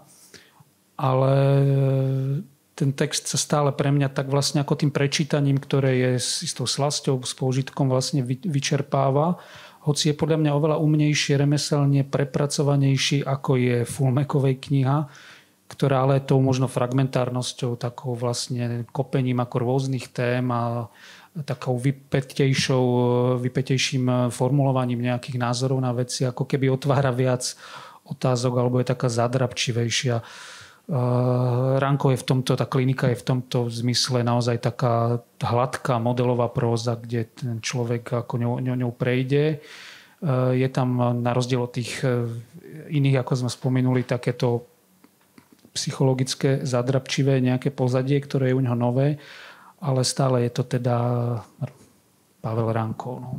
[0.96, 6.12] Ale e, ten text sa stále pre mňa tak vlastne ako tým prečítaním, ktoré je
[6.20, 9.40] s istou slasťou, s použitkom vlastne vyčerpáva.
[9.88, 15.08] Hoci je podľa mňa oveľa umnejšie, remeselne prepracovanejší, ako je Fulmekovej kniha,
[15.66, 20.88] ktorá ale tou možno fragmentárnosťou, takou vlastne kopením ako rôznych tém a
[21.44, 22.86] takou vypetejšou,
[23.44, 27.58] vypetejším formulovaním nejakých názorov na veci, ako keby otvára viac
[28.06, 30.22] otázok alebo je taká zadrabčivejšia.
[31.82, 36.94] Ranko je v tomto, tá klinika je v tomto zmysle naozaj taká hladká modelová próza,
[36.94, 39.66] kde ten človek ako ňou, ňou prejde.
[40.54, 42.06] Je tam na rozdiel od tých
[42.94, 44.75] iných, ako sme spomenuli, takéto
[45.76, 49.20] psychologické, zadrabčivé nejaké pozadie, ktoré je u neho nové,
[49.84, 50.96] ale stále je to teda
[52.40, 53.20] Pavel Ranko.
[53.20, 53.32] No.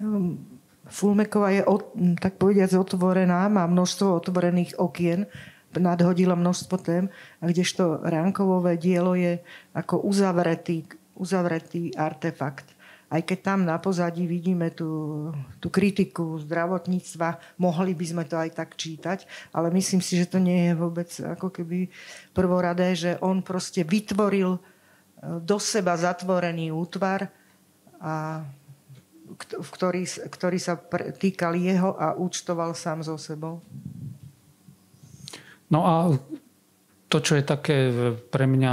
[0.00, 0.40] Ehm,
[0.88, 1.60] Fulmeková je,
[2.16, 5.28] tak povediať, otvorená, má množstvo otvorených okien,
[5.76, 7.12] nadhodila množstvo tém,
[7.44, 9.36] a kdežto Ránkovové dielo je
[9.76, 12.77] ako uzavretý, uzavretý artefakt
[13.08, 15.32] aj keď tam na pozadí vidíme tú,
[15.64, 19.24] tú kritiku zdravotníctva, mohli by sme to aj tak čítať,
[19.56, 21.88] ale myslím si, že to nie je vôbec ako keby
[22.36, 24.60] prvoradé, že on proste vytvoril e,
[25.40, 27.32] do seba zatvorený útvar,
[27.96, 28.44] a,
[29.56, 30.76] ktorý, ktorý sa
[31.16, 33.64] týkal jeho a účtoval sám so sebou.
[35.68, 36.12] No a
[37.08, 37.76] to, čo je také
[38.28, 38.72] pre mňa,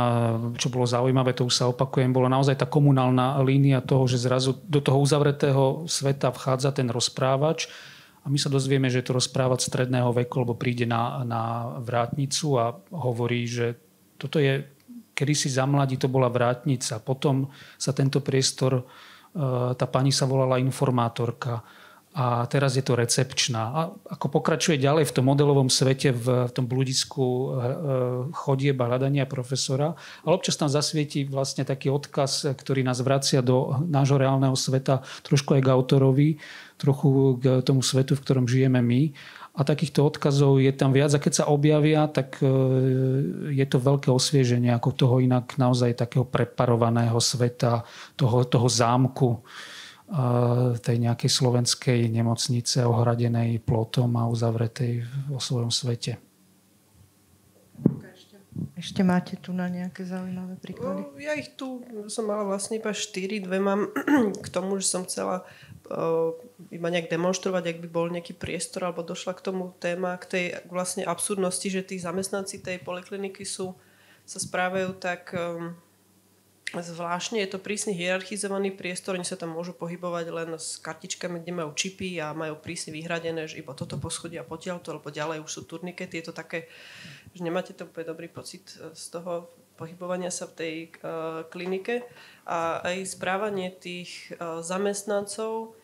[0.59, 4.59] čo bolo zaujímavé, to už sa opakujem, bolo naozaj tá komunálna línia toho, že zrazu
[4.67, 7.71] do toho uzavretého sveta vchádza ten rozprávač
[8.25, 11.41] A my sa dozvieme, že je to rozprávať stredného veku, lebo príde na, na
[11.79, 13.79] vrátnicu a hovorí, že
[14.19, 14.67] toto je,
[15.15, 16.99] kedy si za mladí to bola vrátnica.
[16.99, 17.47] Potom
[17.79, 18.83] sa tento priestor, e,
[19.79, 21.63] tá pani sa volala informátorka
[22.15, 23.63] a teraz je to recepčná.
[23.75, 27.75] A ako pokračuje ďalej v tom modelovom svete, v tom bludisku eh, eh,
[28.31, 33.83] chodieb a hľadania profesora, ale občas tam zasvieti vlastne taký odkaz, ktorý nás vracia do
[33.83, 36.29] nášho reálneho sveta, trošku aj k autorovi,
[36.79, 39.11] trochu k tomu svetu, v ktorom žijeme my.
[39.55, 42.47] A takýchto odkazov je tam viac a keď sa objavia, tak eh,
[43.51, 47.83] je to veľké osvieženie ako toho inak naozaj takého preparovaného sveta,
[48.15, 49.43] toho, toho zámku
[50.85, 55.01] tej nejakej slovenskej nemocnice ohradenej plotom a uzavretej
[55.33, 56.21] vo svojom svete.
[58.75, 61.03] Ešte máte tu na nejaké zaujímavé príklady?
[61.03, 63.91] No, ja ich tu som mala vlastne iba štyri, dve mám
[64.45, 65.43] k tomu, že som chcela
[65.91, 66.31] uh,
[66.71, 70.45] iba nejak demonstrovať, ak by bol nejaký priestor, alebo došla k tomu téma, k tej
[70.71, 73.75] vlastne absurdnosti, že tí zamestnanci tej polikliniky sú,
[74.23, 75.75] sa správajú tak um,
[76.75, 81.53] Zvláštne je to prísne hierarchizovaný priestor, oni sa tam môžu pohybovať len s kartičkami, kde
[81.55, 85.61] majú čipy a majú prísne vyhradené, že iba toto poschodia potiaľto, alebo ďalej už sú
[85.63, 86.19] turnikety.
[86.19, 86.67] Je to také,
[87.31, 92.07] že nemáte to úplne dobrý pocit e, z toho pohybovania sa v tej uh, klinike.
[92.47, 95.75] A aj správanie tých uh, zamestnancov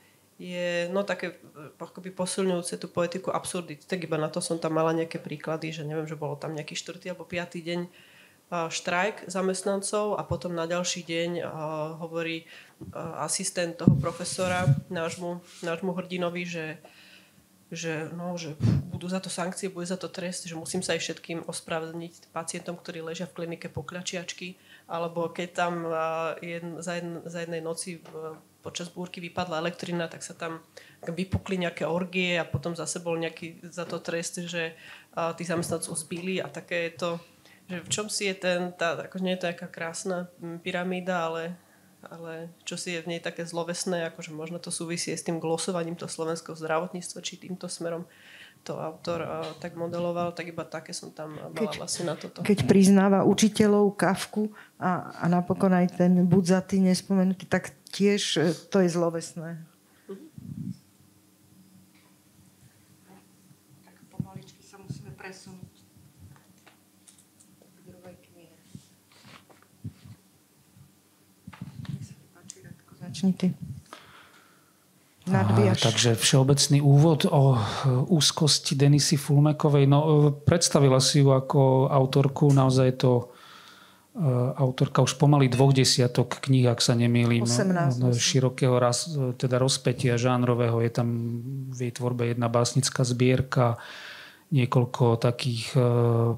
[0.41, 1.38] je no také
[1.77, 3.86] akoby posilňujúce tú poetiku absurdity.
[3.86, 6.73] Tak iba na to som tam mala nejaké príklady, že neviem, že bolo tam nejaký
[6.73, 7.80] štvrtý alebo piatý deň
[8.51, 11.31] štrajk zamestnancov a potom na ďalší deň
[12.03, 12.43] hovorí
[13.23, 16.67] asistent toho profesora nášmu, nášmu hrdinovi, že,
[17.71, 18.59] že, no, že
[18.91, 22.75] budú za to sankcie, bude za to trest, že musím sa aj všetkým ospravedlniť pacientom,
[22.75, 24.59] ktorí ležia v klinike pokľačiačky,
[24.91, 25.87] alebo keď tam
[26.43, 28.03] jedn, za, jedn, za jednej noci
[28.59, 30.59] počas búrky vypadla elektrina, tak sa tam
[31.01, 34.75] vypukli nejaké orgie a potom zase bol nejaký za to trest, že
[35.15, 37.11] tých zamestnancov zbili a také je to
[37.71, 40.27] že v čom si je ten, tá, ako nie je to nejaká krásna
[40.60, 41.55] pyramída, ale,
[42.03, 45.95] ale čo si je v nej také zlovesné, akože možno to súvisí s tým glosovaním
[45.95, 48.03] toho slovenského zdravotníctva, či týmto smerom
[48.62, 52.45] to autor uh, tak modeloval, tak iba také som tam mala keď, vlastne na toto.
[52.45, 58.86] Keď priznáva učiteľov Kavku a, a napokon aj ten Budzatý nespomenutý, tak tiež e, to
[58.86, 59.65] je zlovesné.
[60.05, 60.25] Mhm.
[63.81, 65.61] Tak pomaličky sa musíme presunúť.
[73.21, 73.53] Začni ty.
[75.29, 75.45] A,
[75.77, 77.57] takže všeobecný úvod o e,
[78.10, 79.86] úzkosti Denisy Fulmekovej.
[79.86, 83.25] No, e, predstavila si ju ako autorku, naozaj je to e,
[84.57, 87.45] autorka už pomaly dvoch desiatok kníh, ak sa nemýlim.
[87.45, 88.01] 18.
[88.01, 90.81] No, širokého raz, teda rozpetia žánrového.
[90.81, 91.07] Je tam
[91.69, 93.77] v jej tvorbe jedna básnická zbierka,
[94.49, 95.77] niekoľko takých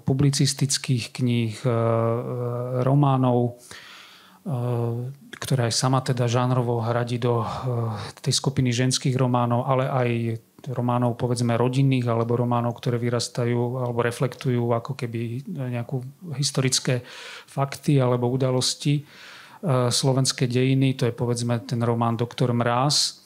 [0.04, 1.56] publicistických kníh,
[2.84, 3.64] románov
[5.44, 7.48] ktorá aj sama teda žánrovo hradí do eh,
[8.20, 10.10] tej skupiny ženských románov, ale aj
[10.72, 16.00] románov povedzme rodinných alebo románov, ktoré vyrastajú alebo reflektujú ako keby nejakú
[16.40, 17.04] historické
[17.48, 20.96] fakty alebo udalosti eh, slovenské dejiny.
[21.00, 23.24] To je povedzme ten román Doktor Mráz.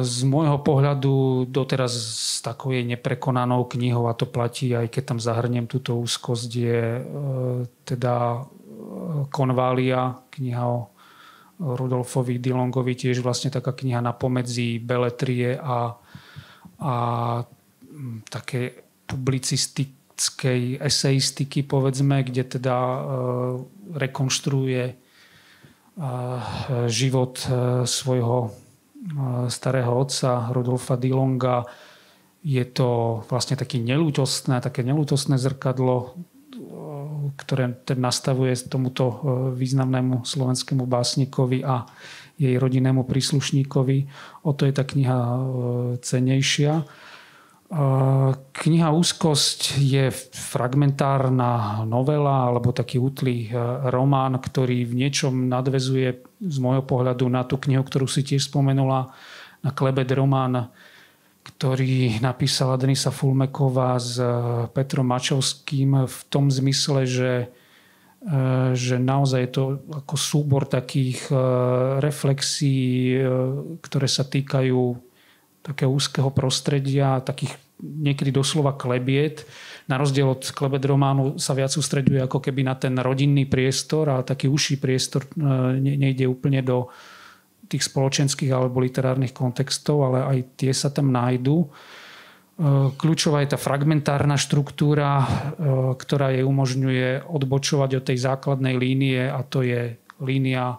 [0.00, 5.18] Z môjho pohľadu doteraz s takou jej neprekonanou knihou, a to platí aj keď tam
[5.20, 6.80] zahrniem túto úzkosť, je
[7.84, 8.48] teda
[9.30, 10.90] Konvália, kniha o
[11.60, 15.92] Rudolfovi Dilongovi, tiež vlastne taká kniha na pomedzi beletrie a,
[16.80, 16.94] a
[17.44, 22.98] mm, také publicistickej eseistiky, povedzme, kde teda e,
[23.92, 24.94] rekonštruuje e,
[26.88, 27.48] život e,
[27.84, 28.50] svojho e,
[29.52, 31.68] starého otca Rudolfa Dilonga.
[32.40, 36.16] Je to vlastne taký nelútostné, také nelútostné zrkadlo
[37.40, 39.14] ktoré ten nastavuje tomuto e,
[39.56, 41.88] významnému slovenskému básnikovi a
[42.36, 43.98] jej rodinnému príslušníkovi.
[44.44, 45.40] O to je tá kniha e,
[46.04, 46.72] cenejšia.
[46.80, 46.84] E,
[48.36, 53.48] kniha Úzkosť je fragmentárna novela alebo taký útlý
[53.88, 59.16] román, ktorý v niečom nadvezuje z môjho pohľadu na tú knihu, ktorú si tiež spomenula,
[59.60, 60.72] na Klebet román
[61.60, 64.32] ktorý napísala Denisa Fulmeková s eh,
[64.72, 67.32] Petrom Mačovským v tom zmysle, že,
[68.24, 71.36] eh, že naozaj je to ako súbor takých eh,
[72.00, 73.12] reflexí,
[73.84, 74.80] ktoré sa týkajú
[75.60, 79.44] takého úzkeho prostredia, takých niekedy doslova klebiet.
[79.84, 84.24] Na rozdiel od klebet románu sa viac sústreďuje ako keby na ten rodinný priestor a
[84.24, 85.28] taký užší priestor
[85.76, 86.88] nejde úplne do
[87.70, 91.70] tých spoločenských alebo literárnych kontextov, ale aj tie sa tam nájdú.
[92.98, 95.24] Kľúčová je tá fragmentárna štruktúra,
[95.96, 100.76] ktorá jej umožňuje odbočovať od tej základnej línie a to je línia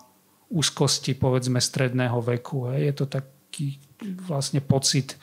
[0.52, 2.70] úzkosti povedzme stredného veku.
[2.76, 3.82] Je to taký
[4.28, 5.18] vlastne pocit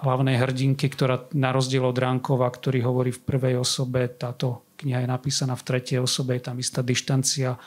[0.00, 5.08] hlavnej hrdinky, ktorá na rozdiel od Ránkova, ktorý hovorí v prvej osobe, táto kniha je
[5.12, 7.60] napísaná v tretej osobe, je tam istá dištancia,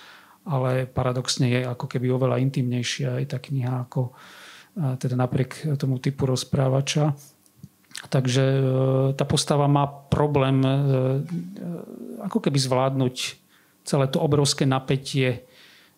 [0.43, 4.11] ale paradoxne je ako keby oveľa intimnejšia je tá kniha ako
[4.73, 7.13] teda napriek tomu typu rozprávača.
[8.09, 8.61] Takže e,
[9.13, 10.73] tá postava má problém e, e,
[12.25, 13.15] ako keby zvládnuť
[13.85, 15.45] celé to obrovské napätie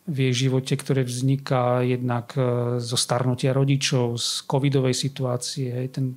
[0.05, 2.37] v jej živote, ktoré vzniká jednak
[2.77, 5.73] zo starnutia rodičov, z covidovej situácie.
[5.89, 6.13] Ten,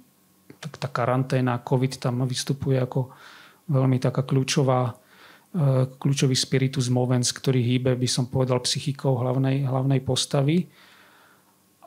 [0.60, 3.08] tá karanténa, covid tam vystupuje ako
[3.72, 4.92] veľmi taká kľúčová,
[5.98, 10.70] kľúčový spiritus movens, ktorý hýbe, by som povedal, psychikou hlavnej, hlavnej postavy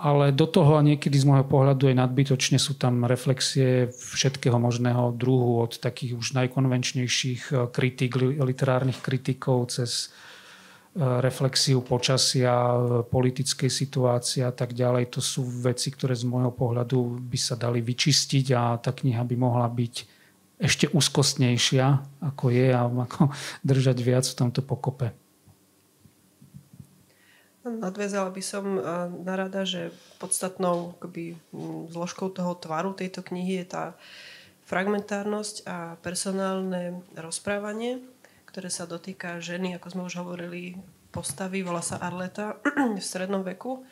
[0.01, 5.13] ale do toho a niekedy z môjho pohľadu aj nadbytočne sú tam reflexie všetkého možného
[5.13, 12.49] druhu, od takých už najkonvenčnejších eh, kritik, literárnych kritikov cez eh, reflexiu počasia,
[13.05, 15.13] politickej situácie a tak ďalej.
[15.13, 19.35] To sú veci, ktoré z môjho pohľadu by sa dali vyčistiť a tá kniha by
[19.37, 20.20] mohla byť
[20.61, 21.85] ešte úzkostnejšia,
[22.21, 23.33] ako je a ako
[23.69, 25.11] držať viac v tomto pokope.
[27.61, 28.81] Nadviazala by som
[29.21, 31.37] narada, že podstatnou akoby,
[31.93, 33.83] zložkou toho tvaru tejto knihy je tá
[34.65, 38.01] fragmentárnosť a personálne rozprávanie,
[38.49, 40.73] ktoré sa dotýka ženy, ako sme už hovorili,
[41.13, 42.57] postavy, volá sa Arleta
[42.97, 43.85] v strednom veku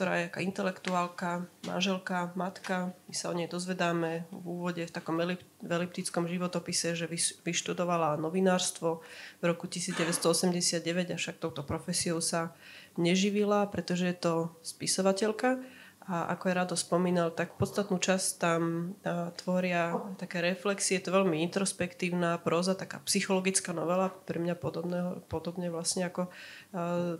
[0.00, 2.96] ktorá je aká intelektuálka, manželka, matka.
[3.04, 5.20] My sa o nej dozvedáme v úvode v takom
[5.60, 7.04] eliptickom životopise, že
[7.44, 9.04] vyštudovala novinárstvo
[9.38, 10.80] v roku 1989
[11.12, 12.56] a však touto profesiou sa
[12.96, 14.34] neživila, pretože je to
[14.64, 15.60] spisovateľka.
[16.08, 18.96] A ako je Rado spomínal, tak podstatnú časť tam
[19.36, 20.96] tvoria také reflexie.
[20.96, 26.32] Je to veľmi introspektívna próza, taká psychologická novela, pre mňa podobne, podobne vlastne ako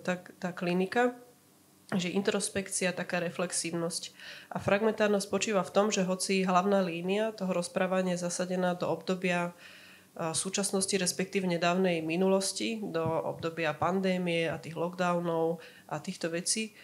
[0.01, 1.13] tá, tá klinika
[1.91, 4.15] že introspekcia, taká reflexívnosť.
[4.55, 9.55] A fragmentárnosť spočíva v tom, že hoci hlavná línia toho rozprávania je zasadená do obdobia
[10.15, 16.75] súčasnosti, respektíve nedávnej minulosti, do obdobia pandémie a tých lockdownov a týchto vecí,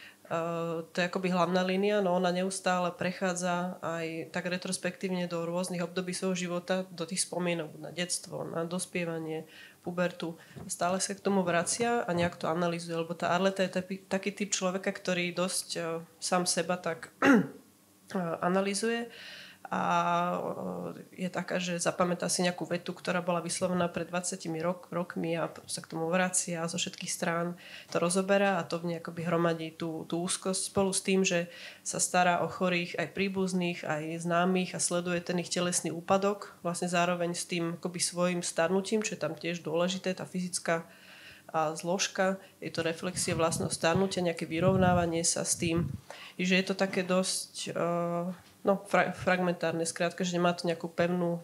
[0.90, 6.11] to je akoby hlavná línia, no ona neustále prechádza aj tak retrospektívne do rôznych období
[6.11, 9.47] svojho života, do tých spomienok na detstvo, na dospievanie,
[9.87, 10.35] pubertu.
[10.66, 14.35] Stále sa k tomu vracia a nejak to analizuje, lebo tá Arleta je taký, taký
[14.35, 19.07] typ človeka, ktorý dosť uh, sám seba tak uh, analizuje
[19.67, 19.83] a
[21.11, 25.51] je taká, že zapamätá si nejakú vetu, ktorá bola vyslovená pred 20 rok, rokmi a
[25.67, 27.59] sa k tomu vracia zo všetkých strán
[27.91, 31.51] to rozoberá a to v akoby hromadí tú, tú úzkosť spolu s tým, že
[31.83, 36.87] sa stará o chorých aj príbuzných, aj známych a sleduje ten ich telesný úpadok, vlastne
[36.87, 40.87] zároveň s tým akoby svojim starnutím, čo je tam tiež dôležité, tá fyzická
[41.47, 45.87] a zložka, je to reflexie vlastného starnutia, nejaké vyrovnávanie sa s tým.
[46.37, 48.35] Že je to také dosť uh,
[48.67, 51.39] no, fra- fragmentárne, skrátka, že nemá to nejakú pevnú,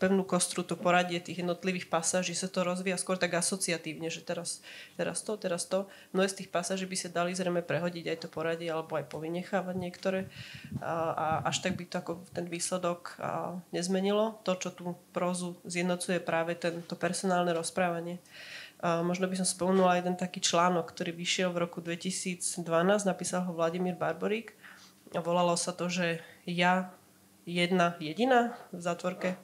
[0.00, 4.64] pevnú kostru, to poradie tých jednotlivých pasáží sa to rozvíja skôr tak asociatívne, že teraz,
[4.96, 5.86] teraz to, teraz to.
[6.10, 9.76] Mnohé z tých pasáží by sa dali zrejme prehodiť aj to poradie alebo aj povynechávať
[9.78, 10.26] niektoré
[10.82, 14.42] a, a až tak by to ako ten výsledok a, nezmenilo.
[14.42, 18.18] To, čo tú prózu zjednocuje práve tento personálne rozprávanie.
[18.82, 22.50] A možno by som spomenula jeden taký článok, ktorý vyšiel v roku 2012,
[23.06, 24.58] napísal ho Vladimír Barborík
[25.20, 26.94] volalo sa to, že ja
[27.46, 29.36] jedna jediná v zátvorke e,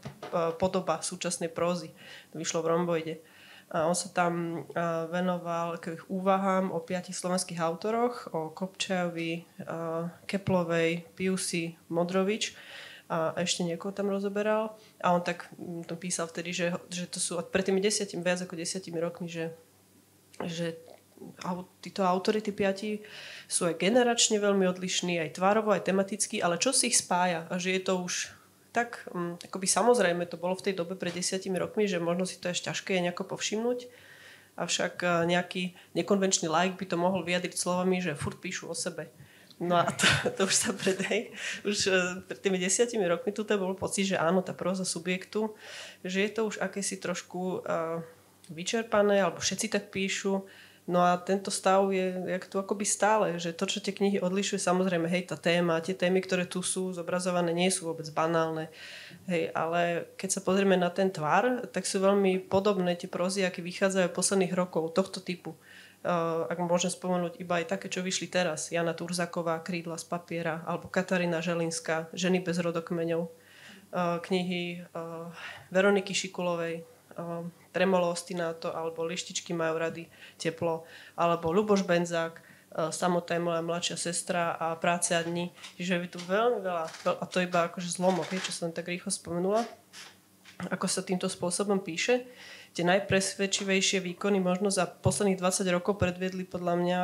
[0.55, 1.91] podoba súčasnej prózy.
[2.31, 3.15] To vyšlo v Romboide.
[3.69, 4.81] A on sa tam e,
[5.13, 9.43] venoval k úvahám o piatich slovenských autoroch, o Kopčajovi, e,
[10.25, 12.55] Keplovej, Piusi, Modrovič
[13.09, 14.77] a ešte niekoho tam rozoberal.
[15.01, 15.49] A on tak
[15.89, 19.57] to písal vtedy, že, že to sú pred tými desiatimi, viac ako desiatimi rokmi, že,
[20.45, 20.77] že
[21.83, 22.91] títo autority piati
[23.51, 27.47] sú aj generačne veľmi odlišní, aj tvárovo, aj tematicky, ale čo si ich spája?
[27.51, 28.39] A že je to už
[28.71, 32.39] tak, um, akoby samozrejme to bolo v tej dobe pred desiatimi rokmi, že možno si
[32.39, 33.89] to ešte ťažké je nejako povšimnúť,
[34.55, 39.11] avšak uh, nejaký nekonvenčný like by to mohol vyjadriť slovami, že furt píšu o sebe.
[39.59, 40.07] No a to,
[40.39, 41.35] to už sa pred, hej,
[41.67, 41.97] už uh,
[42.29, 45.57] pred tými desiatimi rokmi tu bol pocit, že áno, tá próza subjektu,
[46.07, 47.99] že je to už akési trošku uh,
[48.53, 50.45] vyčerpané, alebo všetci tak píšu,
[50.89, 54.57] No a tento stav je jak tu akoby stále, že to, čo tie knihy odlišuje,
[54.57, 58.73] samozrejme, hej, tá téma, tie témy, ktoré tu sú zobrazované, nie sú vôbec banálne,
[59.29, 63.61] hej, ale keď sa pozrieme na ten tvar, tak sú veľmi podobné tie prozy, aké
[63.61, 65.53] vychádzajú posledných rokov tohto typu.
[66.49, 68.71] ak môžem spomenúť iba aj také, čo vyšli teraz.
[68.71, 73.29] Jana Turzaková, Krídla z papiera, alebo Katarína Želinská, Ženy bez rodokmeňov,
[74.23, 74.89] knihy
[75.75, 76.87] Veroniky Šikulovej,
[77.75, 80.07] Tremolo Ostinato, alebo Lištičky majú rady,
[80.39, 80.87] Teplo,
[81.19, 82.39] alebo Luboš Benzák,
[82.95, 85.51] Samota je moja mladšia sestra a práce a dni.
[85.81, 86.85] Čiže je tu veľmi veľa,
[87.17, 89.65] a to iba akože zlomok, čo som tak rýchlo spomenula,
[90.69, 92.29] ako sa týmto spôsobom píše
[92.77, 97.01] tie najpresvedčivejšie výkony možno za posledných 20 rokov predviedli podľa mňa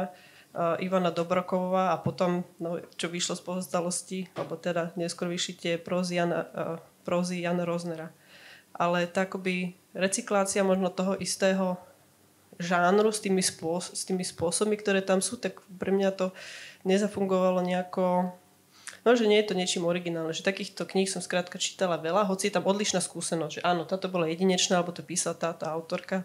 [0.78, 6.22] Ivana Dobroková a potom, no, čo vyšlo z povzdalosti, alebo teda neskôr vyšli tie prózy
[6.22, 6.46] Jana,
[7.02, 8.14] prózy Jana Roznera.
[8.70, 11.78] Ale tá akoby recyklácia možno toho istého
[12.58, 16.26] žánru s tými, spôs- s tými spôsobmi, ktoré tam sú, tak pre mňa to
[16.86, 18.34] nezafungovalo nejako
[19.04, 22.48] No, že nie je to niečím originálne, že takýchto kníh som skrátka čítala veľa, hoci
[22.48, 26.24] je tam odlišná skúsenosť, že áno, táto bola jedinečná, alebo to písala táto autorka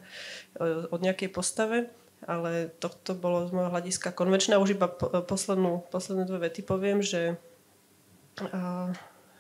[0.56, 1.92] e, od nejakej postave,
[2.24, 4.56] ale toto bolo z môjho hľadiska konvenčné.
[4.56, 4.88] Už iba
[5.28, 7.36] poslednú, posledné dve vety poviem, že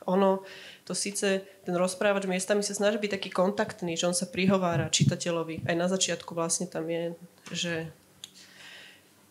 [0.03, 0.43] ono,
[0.89, 5.69] to síce ten rozprávač miestami sa snaží byť taký kontaktný, že on sa prihovára čitateľovi.
[5.69, 7.13] Aj na začiatku vlastne tam je,
[7.53, 7.73] že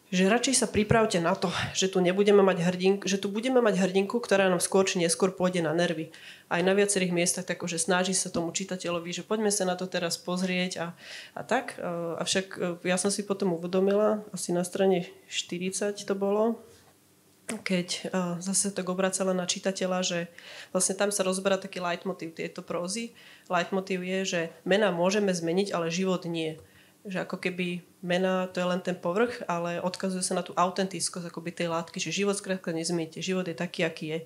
[0.09, 3.77] že radšej sa pripravte na to, že tu nebudeme mať hrdinku, že tu budeme mať
[3.77, 6.09] hrdinku, ktorá nám skôr či neskôr pôjde na nervy.
[6.49, 9.85] Aj na viacerých miestach tak, že snaží sa tomu čitateľovi, že poďme sa na to
[9.85, 10.87] teraz pozrieť a,
[11.37, 11.77] a tak.
[12.25, 16.57] Avšak e, ja som si potom uvedomila, asi na strane 40 to bolo,
[17.57, 18.01] keď e,
[18.45, 20.19] zase tak obracala na čitateľa, že
[20.75, 23.17] vlastne tam sa rozberá taký leitmotiv tieto prózy.
[23.49, 26.61] Leitmotiv je, že mena môžeme zmeniť, ale život nie
[27.09, 31.33] že ako keby mena to je len ten povrch, ale odkazuje sa na tú autentickosť
[31.33, 34.19] akoby tej látky, že život skrátka nezmeniete, život je taký, aký je.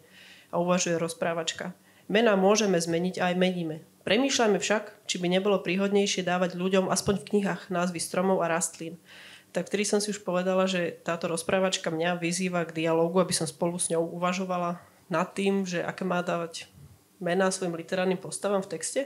[0.52, 1.72] A uvažuje rozprávačka.
[2.10, 3.76] Mena môžeme zmeniť a aj meníme.
[4.02, 8.98] Premýšľajme však, či by nebolo príhodnejšie dávať ľuďom aspoň v knihách názvy stromov a rastlín.
[9.53, 13.44] Tak vtedy som si už povedala, že táto rozprávačka mňa vyzýva k dialogu, aby som
[13.44, 14.80] spolu s ňou uvažovala
[15.12, 16.72] nad tým, že aké má dávať
[17.20, 19.00] mená svojim literárnym postavám v texte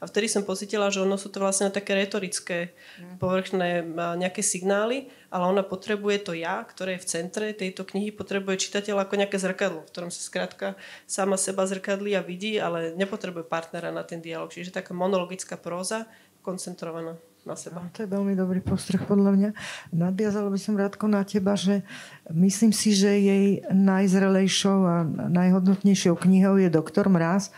[0.00, 3.20] a vtedy som pocitila, že ono sú to vlastne také retorické, mm.
[3.20, 3.84] povrchné
[4.16, 9.04] nejaké signály, ale ona potrebuje to ja, ktoré je v centre tejto knihy, potrebuje čitateľ
[9.04, 10.66] ako nejaké zrkadlo, v ktorom sa skrátka
[11.04, 14.48] sama seba zrkadlí a vidí, ale nepotrebuje partnera na ten dialog.
[14.48, 16.08] Čiže taká monologická próza,
[16.40, 17.80] koncentrovaná na seba.
[17.80, 19.50] No, to je veľmi dobrý postreh podľa mňa.
[19.96, 21.80] Nadviazala by som rádko na teba, že
[22.28, 24.96] myslím si, že jej najzrelejšou a
[25.28, 27.48] najhodnotnejšou knihou je Doktor Mráz,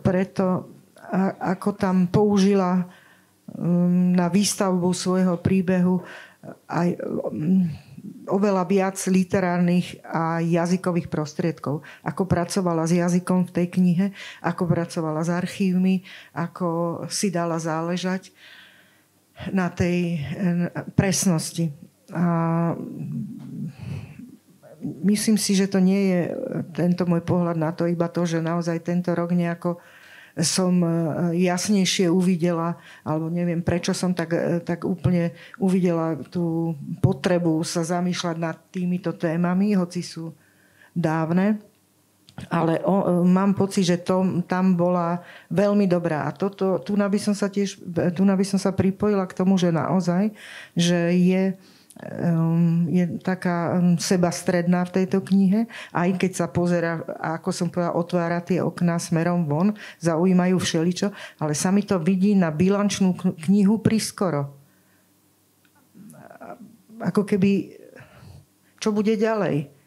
[0.00, 0.72] preto
[1.40, 6.04] ako tam použila um, na výstavbu svojho príbehu
[6.68, 7.64] aj um,
[8.28, 11.80] oveľa viac literárnych a jazykových prostriedkov.
[12.04, 14.06] Ako pracovala s jazykom v tej knihe,
[14.44, 16.04] ako pracovala s archívmi,
[16.36, 18.32] ako si dala záležať
[19.54, 20.18] na tej
[20.98, 21.70] presnosti.
[22.10, 22.24] A
[25.04, 26.20] myslím si, že to nie je
[26.74, 29.78] tento môj pohľad na to, iba to, že naozaj tento rok nejako
[30.38, 30.90] som e,
[31.50, 34.30] jasnejšie uvidela, alebo neviem prečo som tak,
[34.62, 40.30] tak úplne uvidela tú potrebu sa zamýšľať nad týmito témami, hoci sú
[40.94, 41.58] dávne.
[42.46, 46.30] Ale o, e, mám pocit, že to, tam bola veľmi dobrá.
[46.30, 47.82] A toto, tu by som sa tiež
[48.14, 50.30] tu by som sa pripojila k tomu, že naozaj,
[50.78, 51.42] že je
[51.98, 55.66] Ehm, je taká ehm, sebastredná v tejto knihe.
[55.90, 61.10] Aj keď sa pozera, ako som povedala, otvára tie okná smerom von, zaujímajú všeličo,
[61.42, 63.18] ale sa mi to vidí na bilančnú
[63.50, 64.54] knihu priskoro.
[67.02, 67.74] Ako keby,
[68.78, 69.77] čo bude ďalej?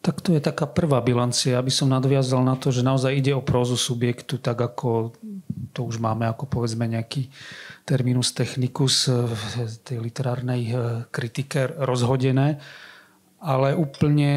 [0.00, 1.60] Tak to je taká prvá bilancia.
[1.60, 5.12] Aby som nadviazal na to, že naozaj ide o prózu subjektu, tak ako
[5.76, 7.28] to už máme ako povedzme nejaký
[7.84, 10.74] terminus technicus v tej literárnej eh,
[11.12, 12.56] kritike rozhodené.
[13.40, 14.32] Ale úplne,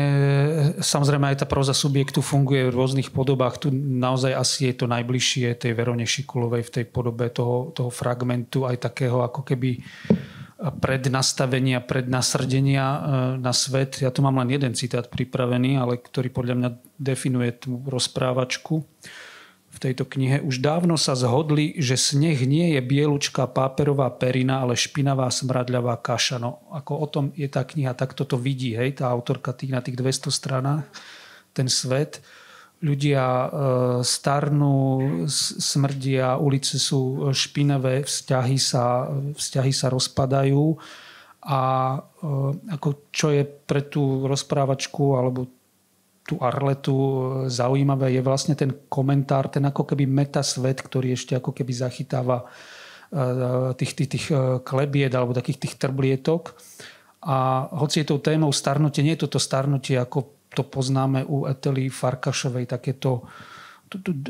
[0.80, 3.60] samozrejme aj tá proza subjektu funguje v rôznych podobách.
[3.60, 8.64] Tu naozaj asi je to najbližšie tej Verone Šikulovej v tej podobe toho, toho fragmentu,
[8.64, 9.84] aj takého ako keby
[10.72, 13.00] prednastavenia, prednasrdenia eh,
[13.42, 14.00] na svet.
[14.00, 18.88] Ja tu mám len jeden citát pripravený, ale ktorý podľa mňa definuje tú rozprávačku
[19.74, 24.78] v tejto knihe, už dávno sa zhodli, že sneh nie je bielučká páperová perina, ale
[24.78, 26.38] špinavá smradľavá kaša.
[26.38, 29.82] No, ako o tom je tá kniha, tak toto vidí, hej, tá autorka tých, na
[29.82, 30.86] tých 200 stranách,
[31.58, 32.22] ten svet.
[32.84, 33.48] Ľudia e,
[34.04, 34.78] starnú,
[35.32, 40.76] smrdia, ulice sú špinavé, vzťahy sa, vzťahy sa rozpadajú
[41.48, 41.62] a
[41.96, 42.00] e,
[42.76, 45.48] ako čo je pre tú rozprávačku alebo
[46.28, 46.96] tú Arletu
[47.52, 52.48] zaujímavé je vlastne ten komentár, ten ako keby metasvet, ktorý ešte ako keby zachytáva
[53.76, 54.26] tých, tých, tých
[54.66, 56.58] klebiet alebo takých tých trblietok.
[57.24, 61.90] A hoci je tou témou starnutie, nie je toto starnutie, ako to poznáme u Etely
[61.90, 63.26] Farkašovej, takéto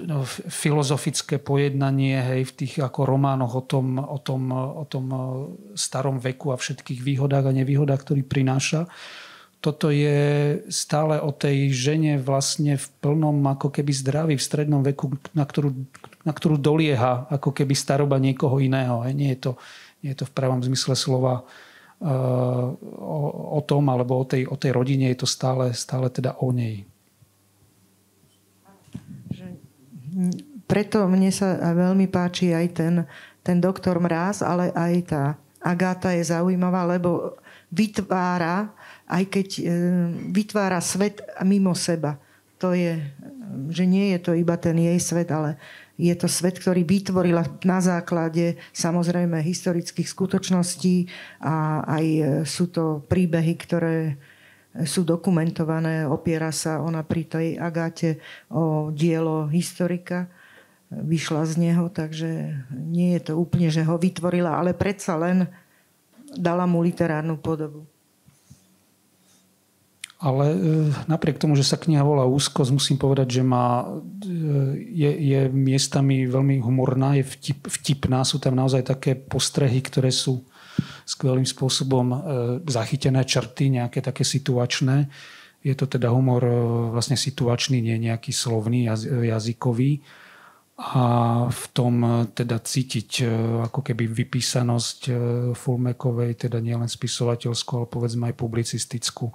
[0.07, 5.05] no, filozofické pojednanie hej, v tých ako románoch o tom, o, tom, o tom
[5.75, 8.89] starom veku a všetkých výhodách a nevýhodách, ktorý prináša.
[9.63, 15.15] Toto je stále o tej žene vlastne v plnom ako keby zdraví v strednom veku,
[15.31, 15.71] na ktorú,
[16.27, 18.99] na ktorú dolieha ako keby staroba niekoho iného.
[19.07, 19.13] Hej.
[19.15, 19.51] Nie, je to,
[20.03, 21.47] nie je to v pravom zmysle slova
[22.03, 26.51] o, o tom, alebo o tej, o tej rodine, je to stále, stále teda o
[26.51, 26.83] nej.
[30.67, 32.93] Preto mne sa veľmi páči aj ten,
[33.41, 35.23] ten doktor Mráz, ale aj tá
[35.63, 37.39] Agáta je zaujímavá, lebo
[37.71, 38.75] vytvára,
[39.07, 39.61] aj keď e,
[40.35, 42.19] vytvára svet mimo seba.
[42.59, 42.99] To je,
[43.71, 45.55] že nie je to iba ten jej svet, ale
[45.93, 51.05] je to svet, ktorý vytvorila na základe samozrejme historických skutočností
[51.37, 54.17] a aj e, sú to príbehy, ktoré
[54.81, 56.09] sú dokumentované.
[56.09, 58.17] Opiera sa ona pri tej Agáte
[58.49, 60.25] o dielo historika.
[60.89, 65.45] Vyšla z neho, takže nie je to úplne, že ho vytvorila, ale predsa len
[66.33, 67.85] dala mu literárnu podobu.
[70.23, 70.57] Ale e,
[71.11, 76.23] napriek tomu, že sa kniha volá Úzkosť, musím povedať, že má, e, je, je miestami
[76.31, 78.23] veľmi humorná, je vtip, vtipná.
[78.23, 80.47] Sú tam naozaj také postrehy, ktoré sú
[81.03, 82.17] skvelým spôsobom e,
[82.71, 85.11] zachytené črty, nejaké také situačné.
[85.59, 86.43] Je to teda humor
[86.95, 88.87] vlastne situačný, nie nejaký slovný,
[89.27, 90.03] jazykový.
[90.75, 91.03] A
[91.47, 93.23] v tom teda cítiť
[93.71, 95.07] ako keby vypísanosť
[95.55, 99.31] Fulmekovej, teda nielen spisovateľskú, ale povedzme aj publicistickú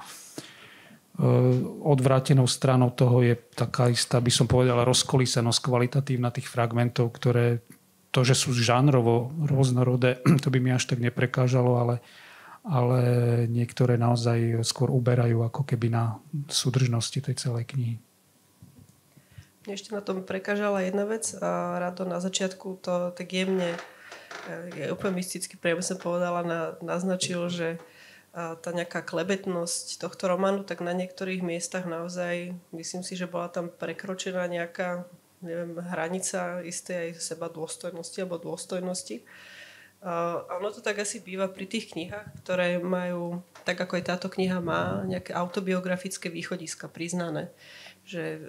[1.83, 7.59] odvrátenou stranou toho je taká istá, by som povedal, rozkolísenosť kvalitatívna tých fragmentov, ktoré
[8.15, 11.97] to, že sú žánrovo rôznorodé, to by mi až tak neprekážalo, ale,
[12.63, 13.01] ale
[13.51, 17.97] niektoré naozaj skôr uberajú ako keby na súdržnosti tej celej knihy.
[19.67, 23.75] Mne ešte na tom prekážala jedna vec a Rado na začiatku to tak jemne,
[24.47, 27.83] eh, je úplne mysticky priamo som povedala, na, naznačil, že
[28.39, 33.67] tá nejaká klebetnosť tohto románu, tak na niektorých miestach naozaj, myslím si, že bola tam
[33.73, 35.09] prekročená nejaká
[35.43, 39.23] neviem, hranica istej aj seba dôstojnosti alebo dôstojnosti.
[39.99, 44.29] A ono to tak asi býva pri tých knihách, ktoré majú, tak ako aj táto
[44.31, 47.51] kniha má, nejaké autobiografické východiska priznané.
[48.07, 48.47] Že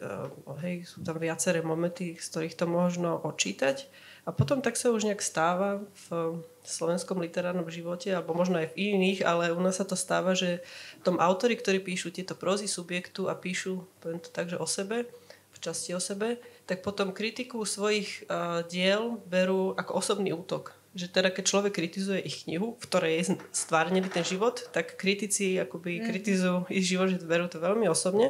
[0.62, 3.90] hej, sú tam viaceré momenty, z ktorých to možno odčítať.
[4.28, 8.94] A potom tak sa už nejak stáva v slovenskom literárnom živote, alebo možno aj v
[8.94, 10.62] iných, ale u nás sa to stáva, že
[11.02, 15.10] tom autory, ktorí píšu tieto prózy subjektu a píšu, poviem to tak, že o sebe,
[15.50, 16.38] v časti o sebe,
[16.70, 20.78] tak potom kritiku svojich uh, diel berú ako osobný útok.
[20.94, 25.58] Že teda keď človek kritizuje ich knihu, v ktorej je stvárnený ten život, tak kritici
[25.58, 26.06] akoby mm.
[26.06, 28.30] kritizujú ich život, že berú to veľmi osobne.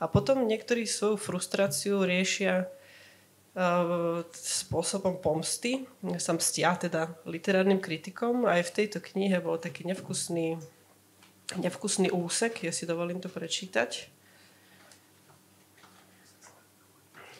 [0.00, 2.72] A potom niektorí svoju frustráciu riešia
[4.30, 5.90] spôsobom pomsty.
[6.22, 8.46] Som stia teda literárnym kritikom.
[8.46, 10.58] Aj v tejto knihe bol taký nevkusný,
[11.58, 14.06] nevkusný úsek, ja si dovolím to prečítať.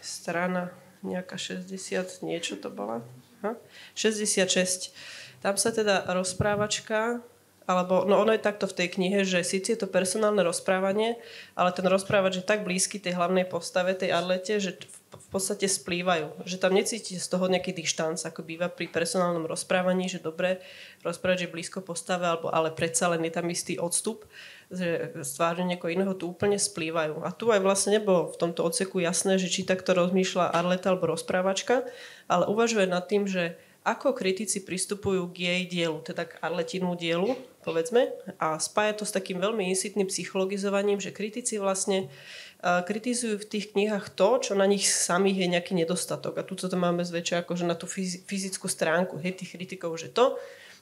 [0.02, 3.00] Strana nejaká 60, niečo to bola.
[3.46, 3.56] Ha?
[3.96, 4.92] 66.
[5.40, 7.24] Tam sa teda rozprávačka
[7.70, 11.22] alebo no ono je takto v tej knihe, že síce je to personálne rozprávanie,
[11.54, 14.99] ale ten rozprávač je tak blízky tej hlavnej postave, tej Arlete, že v
[15.30, 16.46] podstate splývajú.
[16.46, 20.62] Že tam necítite z toho nejaký dištanc, ako býva pri personálnom rozprávaní, že dobre,
[21.06, 24.26] rozprávať, že blízko postave, alebo, ale predsa len je tam istý odstup,
[24.70, 27.22] že stvárne niekoho iného tu úplne splývajú.
[27.22, 31.10] A tu aj vlastne nebolo v tomto odseku jasné, že či takto rozmýšľa Arleta alebo
[31.10, 31.86] rozprávačka,
[32.26, 37.32] ale uvažuje nad tým, že ako kritici pristupujú k jej dielu, teda k Arletinu dielu,
[37.64, 42.12] povedzme, a spája to s takým veľmi insitným psychologizovaním, že kritici vlastne
[42.60, 46.36] kritizujú v tých knihách to, čo na nich samých je nejaký nedostatok.
[46.36, 47.88] A tu to máme zväčša akože na tú
[48.28, 50.36] fyzickú stránku hej, tých kritikov, že to,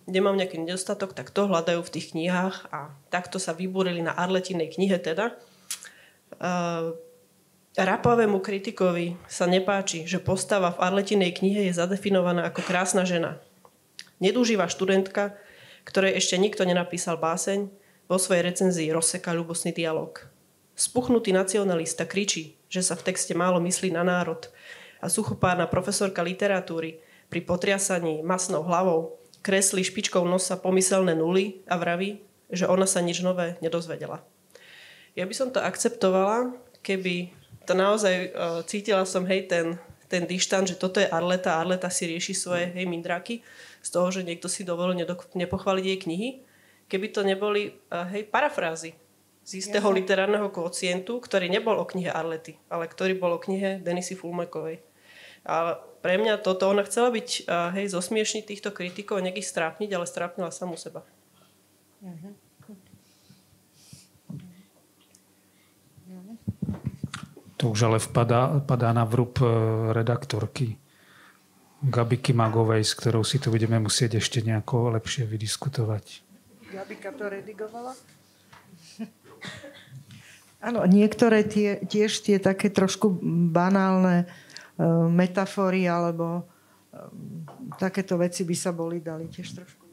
[0.09, 4.16] kde mám nejaký nedostatok, tak to hľadajú v tých knihách a takto sa vybúrili na
[4.16, 5.39] Arletinej knihe teda.
[6.41, 6.99] Uh,
[7.79, 13.39] Rapavému kritikovi sa nepáči, že postava v Arletinej knihe je zadefinovaná ako krásna žena.
[14.18, 15.39] Nedúživá študentka,
[15.87, 17.70] ktorej ešte nikto nenapísal báseň,
[18.09, 20.38] vo svojej recenzii rozseka ľubosný dialog.
[20.79, 24.47] Spuchnutý nacionalista kričí, že sa v texte málo myslí na národ
[25.03, 32.22] a suchopárna profesorka literatúry pri potriasaní masnou hlavou kreslí špičkou nosa pomyselné nuly a vraví,
[32.47, 34.22] že ona sa nič nové nedozvedela.
[35.18, 36.55] Ja by som to akceptovala,
[36.87, 37.35] keby
[37.66, 42.07] to naozaj uh, cítila som, hej, ten, ten dištan, že toto je Arleta, Arleta si
[42.07, 43.43] rieši svoje, hej, mindraky,
[43.83, 44.95] z toho, že niekto si dovolil
[45.35, 46.29] nepochváliť jej knihy,
[46.87, 48.95] keby to neboli, hej, parafrázy
[49.49, 50.05] z istého Jasne.
[50.05, 54.84] literárneho kocientu, ktorý nebol o knihe Arlety, ale ktorý bol o knihe Denisy Fulmekovej.
[55.49, 60.05] A pre mňa toto, ona chcela byť, hej, zosmiešniť týchto kritikov, nech ich strápniť, ale
[60.05, 61.01] strápnila samú seba.
[62.05, 62.36] Uh-huh.
[67.59, 69.49] To už ale vpadá, padá na vrúb e,
[69.90, 70.78] redaktorky
[71.82, 76.22] Gabiky Magovej, s ktorou si to budeme musieť ešte nejako lepšie vydiskutovať.
[76.70, 77.99] Gabika to redigovala?
[80.59, 83.15] Áno, niektoré tie, tiež tie také trošku
[83.55, 87.11] banálne uh, metafory alebo uh,
[87.79, 89.89] takéto veci by sa boli dali tiež trošku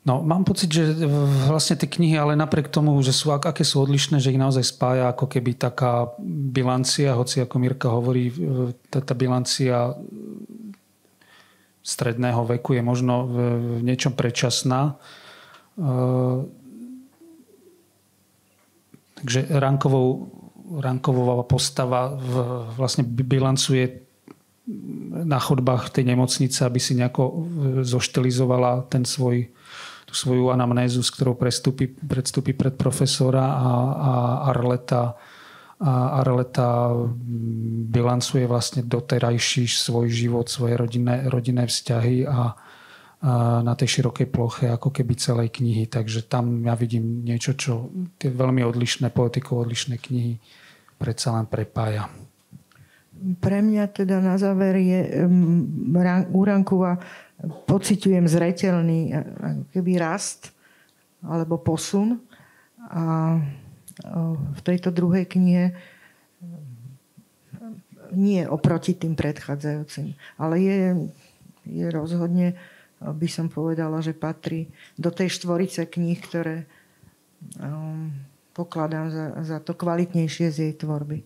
[0.00, 0.96] No, mám pocit, že
[1.46, 5.12] vlastne tie knihy, ale napriek tomu, že sú aké sú odlišné, že ich naozaj spája
[5.12, 6.08] ako keby taká
[6.50, 8.32] bilancia, hoci ako Mirka hovorí,
[8.88, 9.92] tá, tá bilancia
[11.84, 14.96] stredného veku je možno v, v niečom predčasná.
[15.80, 16.44] Uh,
[19.16, 20.28] takže Rankovou,
[20.76, 22.32] Rankovová postava v,
[22.76, 24.04] vlastne bilancuje
[25.24, 27.48] na chodbách tej nemocnice, aby si nejako
[27.82, 29.50] zoštilizovala ten svoj
[30.10, 34.12] tú svoju anamnézu, s ktorou prestúpi, predstúpi pred profesora a, a
[34.50, 35.14] Arleta
[35.80, 36.92] a Arleta
[37.88, 42.52] bilancuje vlastne doterajší svoj život, svoje rodinné, rodinné vzťahy a
[43.20, 45.84] na tej širokej ploche ako keby celej knihy.
[45.84, 50.40] Takže tam ja vidím niečo, čo tie veľmi odlišné poetikou odlišné knihy
[50.96, 52.08] predsa len prepája.
[53.20, 55.68] Pre mňa teda na záver je um,
[56.32, 56.96] Urankova
[57.44, 59.14] pociťujem zretelný e,
[59.72, 60.52] keby rast
[61.24, 62.20] alebo posun.
[62.90, 63.36] A
[64.56, 65.74] v tejto druhej knihe e,
[68.16, 70.78] nie oproti tým predchádzajúcim, ale je,
[71.68, 72.56] je rozhodne,
[73.00, 74.68] by som povedala, že patrí
[75.00, 76.68] do tej štvorice kníh, ktoré
[77.56, 78.12] um,
[78.52, 81.24] pokladám za, za to kvalitnejšie z jej tvorby.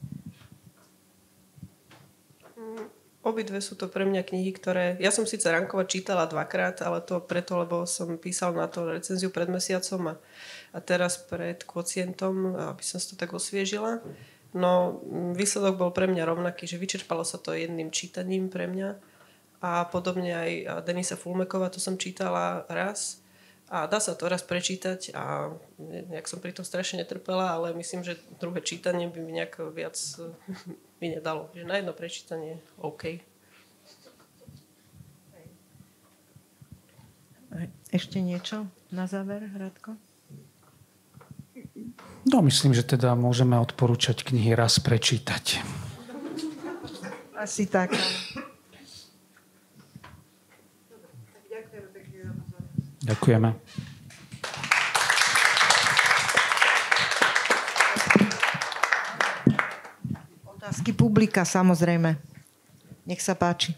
[3.25, 5.01] Obidve sú to pre mňa knihy, ktoré...
[5.01, 9.33] Ja som síce Rankova čítala dvakrát, ale to preto, lebo som písal na to recenziu
[9.33, 10.14] pred mesiacom a,
[10.77, 14.05] a teraz pred kocientom, aby som si to tak osviežila.
[14.53, 15.01] No
[15.33, 19.13] výsledok bol pre mňa rovnaký, že vyčerpalo sa to jedným čítaním pre mňa.
[19.64, 23.24] A podobne aj Denisa Fulmekova, to som čítala raz.
[23.72, 28.04] A dá sa to raz prečítať a nejak som pri tom strašne netrpela, ale myslím,
[28.04, 29.96] že druhé čítanie by mi nejak viac
[31.00, 31.48] mi nedalo.
[31.56, 33.24] Že na jedno prečítanie OK.
[37.88, 39.96] Ešte niečo na záver, Radko?
[42.28, 45.64] No, myslím, že teda môžeme odporúčať knihy raz prečítať.
[47.38, 47.96] Asi tak.
[53.05, 53.52] Ďakujeme.
[60.64, 62.16] Otázky publika, samozrejme.
[63.05, 63.76] Nech sa páči.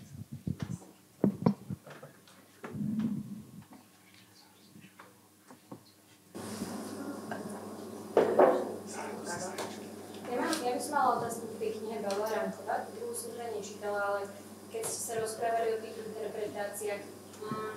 [10.63, 14.21] Ja by som mala otázku k tej knihe Bela Rankova, druhú som teda nečítala, ale
[14.71, 17.03] keď ste sa rozprávali o tých interpretáciách,
[17.43, 17.75] mm,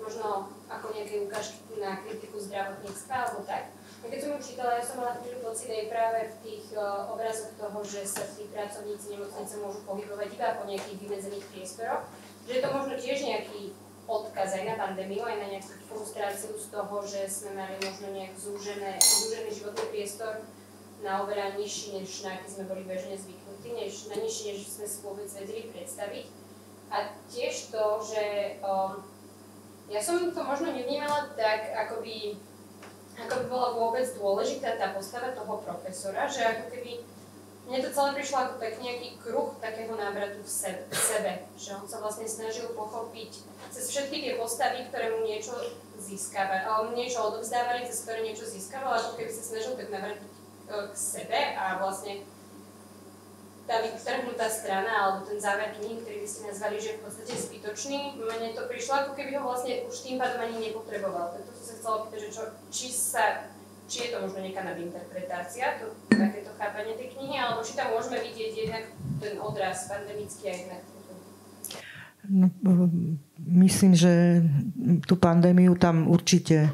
[0.00, 4.84] možno ako nejaké ukážky na kritiku zdravotníctva alebo tak, a keď som ju čítala, ja
[4.84, 9.19] som mala chvíľu pocit aj práve v tých uh, obrazoch toho, že sa tí pracovníci
[9.30, 12.02] nemocnice môžu pohybovať iba po nejakých vymedzených priestoroch,
[12.50, 13.70] že je to možno tiež nejaký
[14.10, 18.34] odkaz aj na pandémiu, aj na nejakú frustráciu z toho, že sme mali možno nejak
[18.34, 20.42] zúžené, zúžený životný priestor
[21.06, 24.86] na oveľa nižší, než na aký sme boli bežne zvyknutí, než, na nižší, než sme
[24.90, 26.26] si vôbec vedeli predstaviť.
[26.90, 26.96] A
[27.30, 28.24] tiež to, že
[28.66, 28.98] um,
[29.86, 32.34] ja som to možno nevnímala tak, akoby
[33.20, 37.04] ako by bola vôbec dôležitá tá postava toho profesora, že ako keby
[37.70, 41.70] mne to celé prišlo ako tak nejaký kruh takého návratu v sebe, v sebe, že
[41.78, 45.54] on sa vlastne snažil pochopiť cez všetky tie postavy, ktoré mu niečo
[46.02, 50.26] získava, alebo mu niečo odovzdávali, cez ktoré niečo získaval, ako keby sa snažil tak navrátiť
[50.26, 50.38] e,
[50.90, 52.26] k sebe a vlastne
[53.70, 58.18] tá vytrhnutá strana alebo ten záver knihy, ktorý by ste nazvali, že v podstate zbytočný,
[58.18, 61.38] mne to prišlo, ako keby ho vlastne už tým pádom ani nepotreboval.
[61.38, 62.42] Preto som sa chcela opýtať, že čo,
[62.74, 63.46] či sa
[63.90, 68.22] či je to možno nejaká nadinterpretácia, to, takéto chápanie tej knihy, alebo či tam môžeme
[68.22, 68.84] vidieť jednak
[69.18, 70.82] ten odraz pandemický a jednak
[72.30, 72.52] No,
[73.42, 74.44] myslím, že
[75.08, 76.68] tú pandémiu tam určite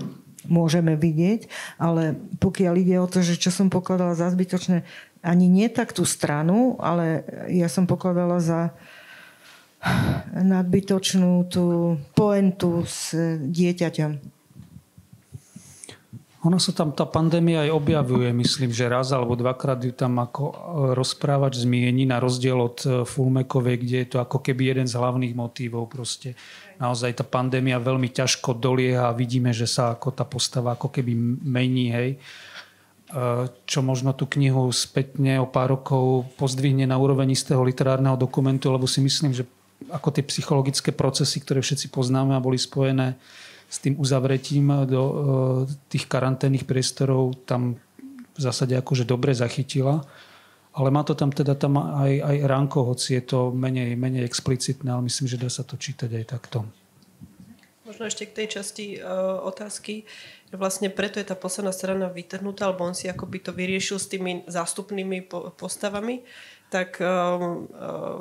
[0.50, 1.48] môžeme vidieť,
[1.78, 4.82] ale pokiaľ ide o to, že čo som pokladala za zbytočné,
[5.22, 8.74] ani nie tak tú stranu, ale ja som pokladala za
[10.34, 14.35] nadbytočnú tú poentu s dieťaťom.
[16.46, 20.54] Ono sa tam tá pandémia aj objavuje, myslím, že raz alebo dvakrát ju tam ako
[20.94, 25.34] rozprávač zmieni na rozdiel od e, Fulmekovej, kde je to ako keby jeden z hlavných
[25.34, 26.38] motívov proste.
[26.78, 31.18] Naozaj tá pandémia veľmi ťažko dolieha a vidíme, že sa ako tá postava ako keby
[31.42, 32.18] mení, hej e,
[33.66, 38.86] čo možno tú knihu spätne o pár rokov pozdvihne na úroveň istého literárneho dokumentu, lebo
[38.86, 39.42] si myslím, že
[39.90, 43.18] ako tie psychologické procesy, ktoré všetci poznáme a boli spojené
[43.66, 45.14] s tým uzavretím do e,
[45.90, 47.76] tých karanténnych priestorov tam
[48.36, 50.04] v zásade akože dobre zachytila.
[50.76, 54.92] Ale má to tam teda tam aj, aj ránko, hoci je to menej, menej explicitné,
[54.92, 56.68] ale myslím, že dá sa to čítať aj takto.
[57.88, 60.04] Možno ešte k tej časti uh, otázky.
[60.52, 64.44] Vlastne preto je tá posledná strana vytrhnutá, alebo on si akoby to vyriešil s tými
[64.44, 66.20] zástupnými po, postavami.
[66.68, 68.20] Tak uh, uh,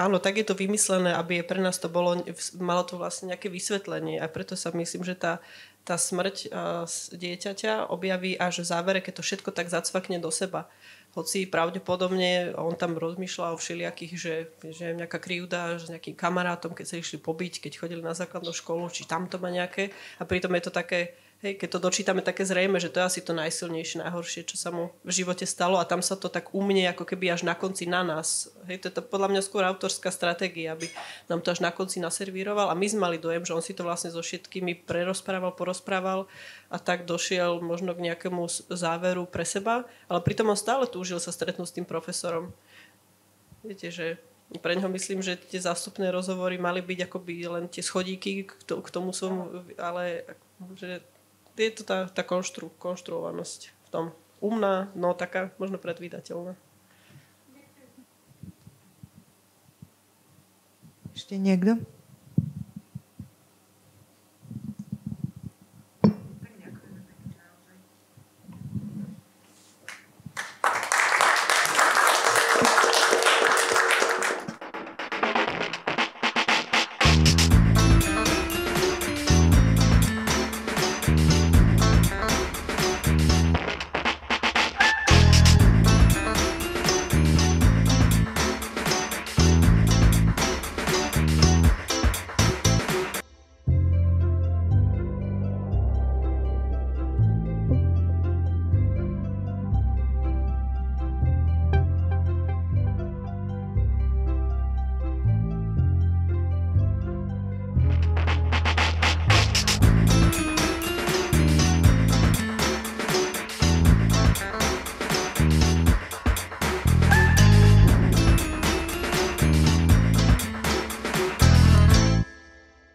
[0.00, 2.16] Áno, tak je to vymyslené, aby pre nás to bolo,
[2.56, 5.44] malo to vlastne nejaké vysvetlenie a preto sa myslím, že tá,
[5.84, 10.72] tá smrť uh, dieťaťa objaví až v závere, keď to všetko tak zacvakne do seba.
[11.12, 14.34] Hoci pravdepodobne on tam rozmýšľal o všelijakých, že,
[14.72, 18.88] že nejaká krivda s nejakým kamarátom, keď sa išli pobiť, keď chodili na základnú školu,
[18.88, 19.92] či tam to má nejaké.
[20.16, 23.20] A pritom je to také Hej, keď to dočítame také zrejme, že to je asi
[23.24, 26.84] to najsilnejšie, najhoršie, čo sa mu v živote stalo a tam sa to tak umne
[26.92, 28.52] ako keby až na konci na nás.
[28.68, 30.92] Hej, to je to podľa mňa skôr autorská stratégia, aby
[31.32, 33.88] nám to až na konci naservíroval a my sme mali dojem, že on si to
[33.88, 36.28] vlastne so všetkými prerozprával, porozprával
[36.68, 41.32] a tak došiel možno k nejakému záveru pre seba, ale pritom on stále túžil sa
[41.32, 42.52] stretnúť s tým profesorom.
[43.64, 44.20] Viete, že
[44.60, 49.16] pre ňoho myslím, že tie zástupné rozhovory mali byť akoby len tie schodíky k tomu
[49.16, 50.28] som, ale
[50.76, 51.00] že
[51.60, 54.04] je to tá, tá konštru, konštruovanosť v tom.
[54.40, 56.56] Umná, no taká možno predvídateľná.
[61.12, 61.76] Ešte niekto?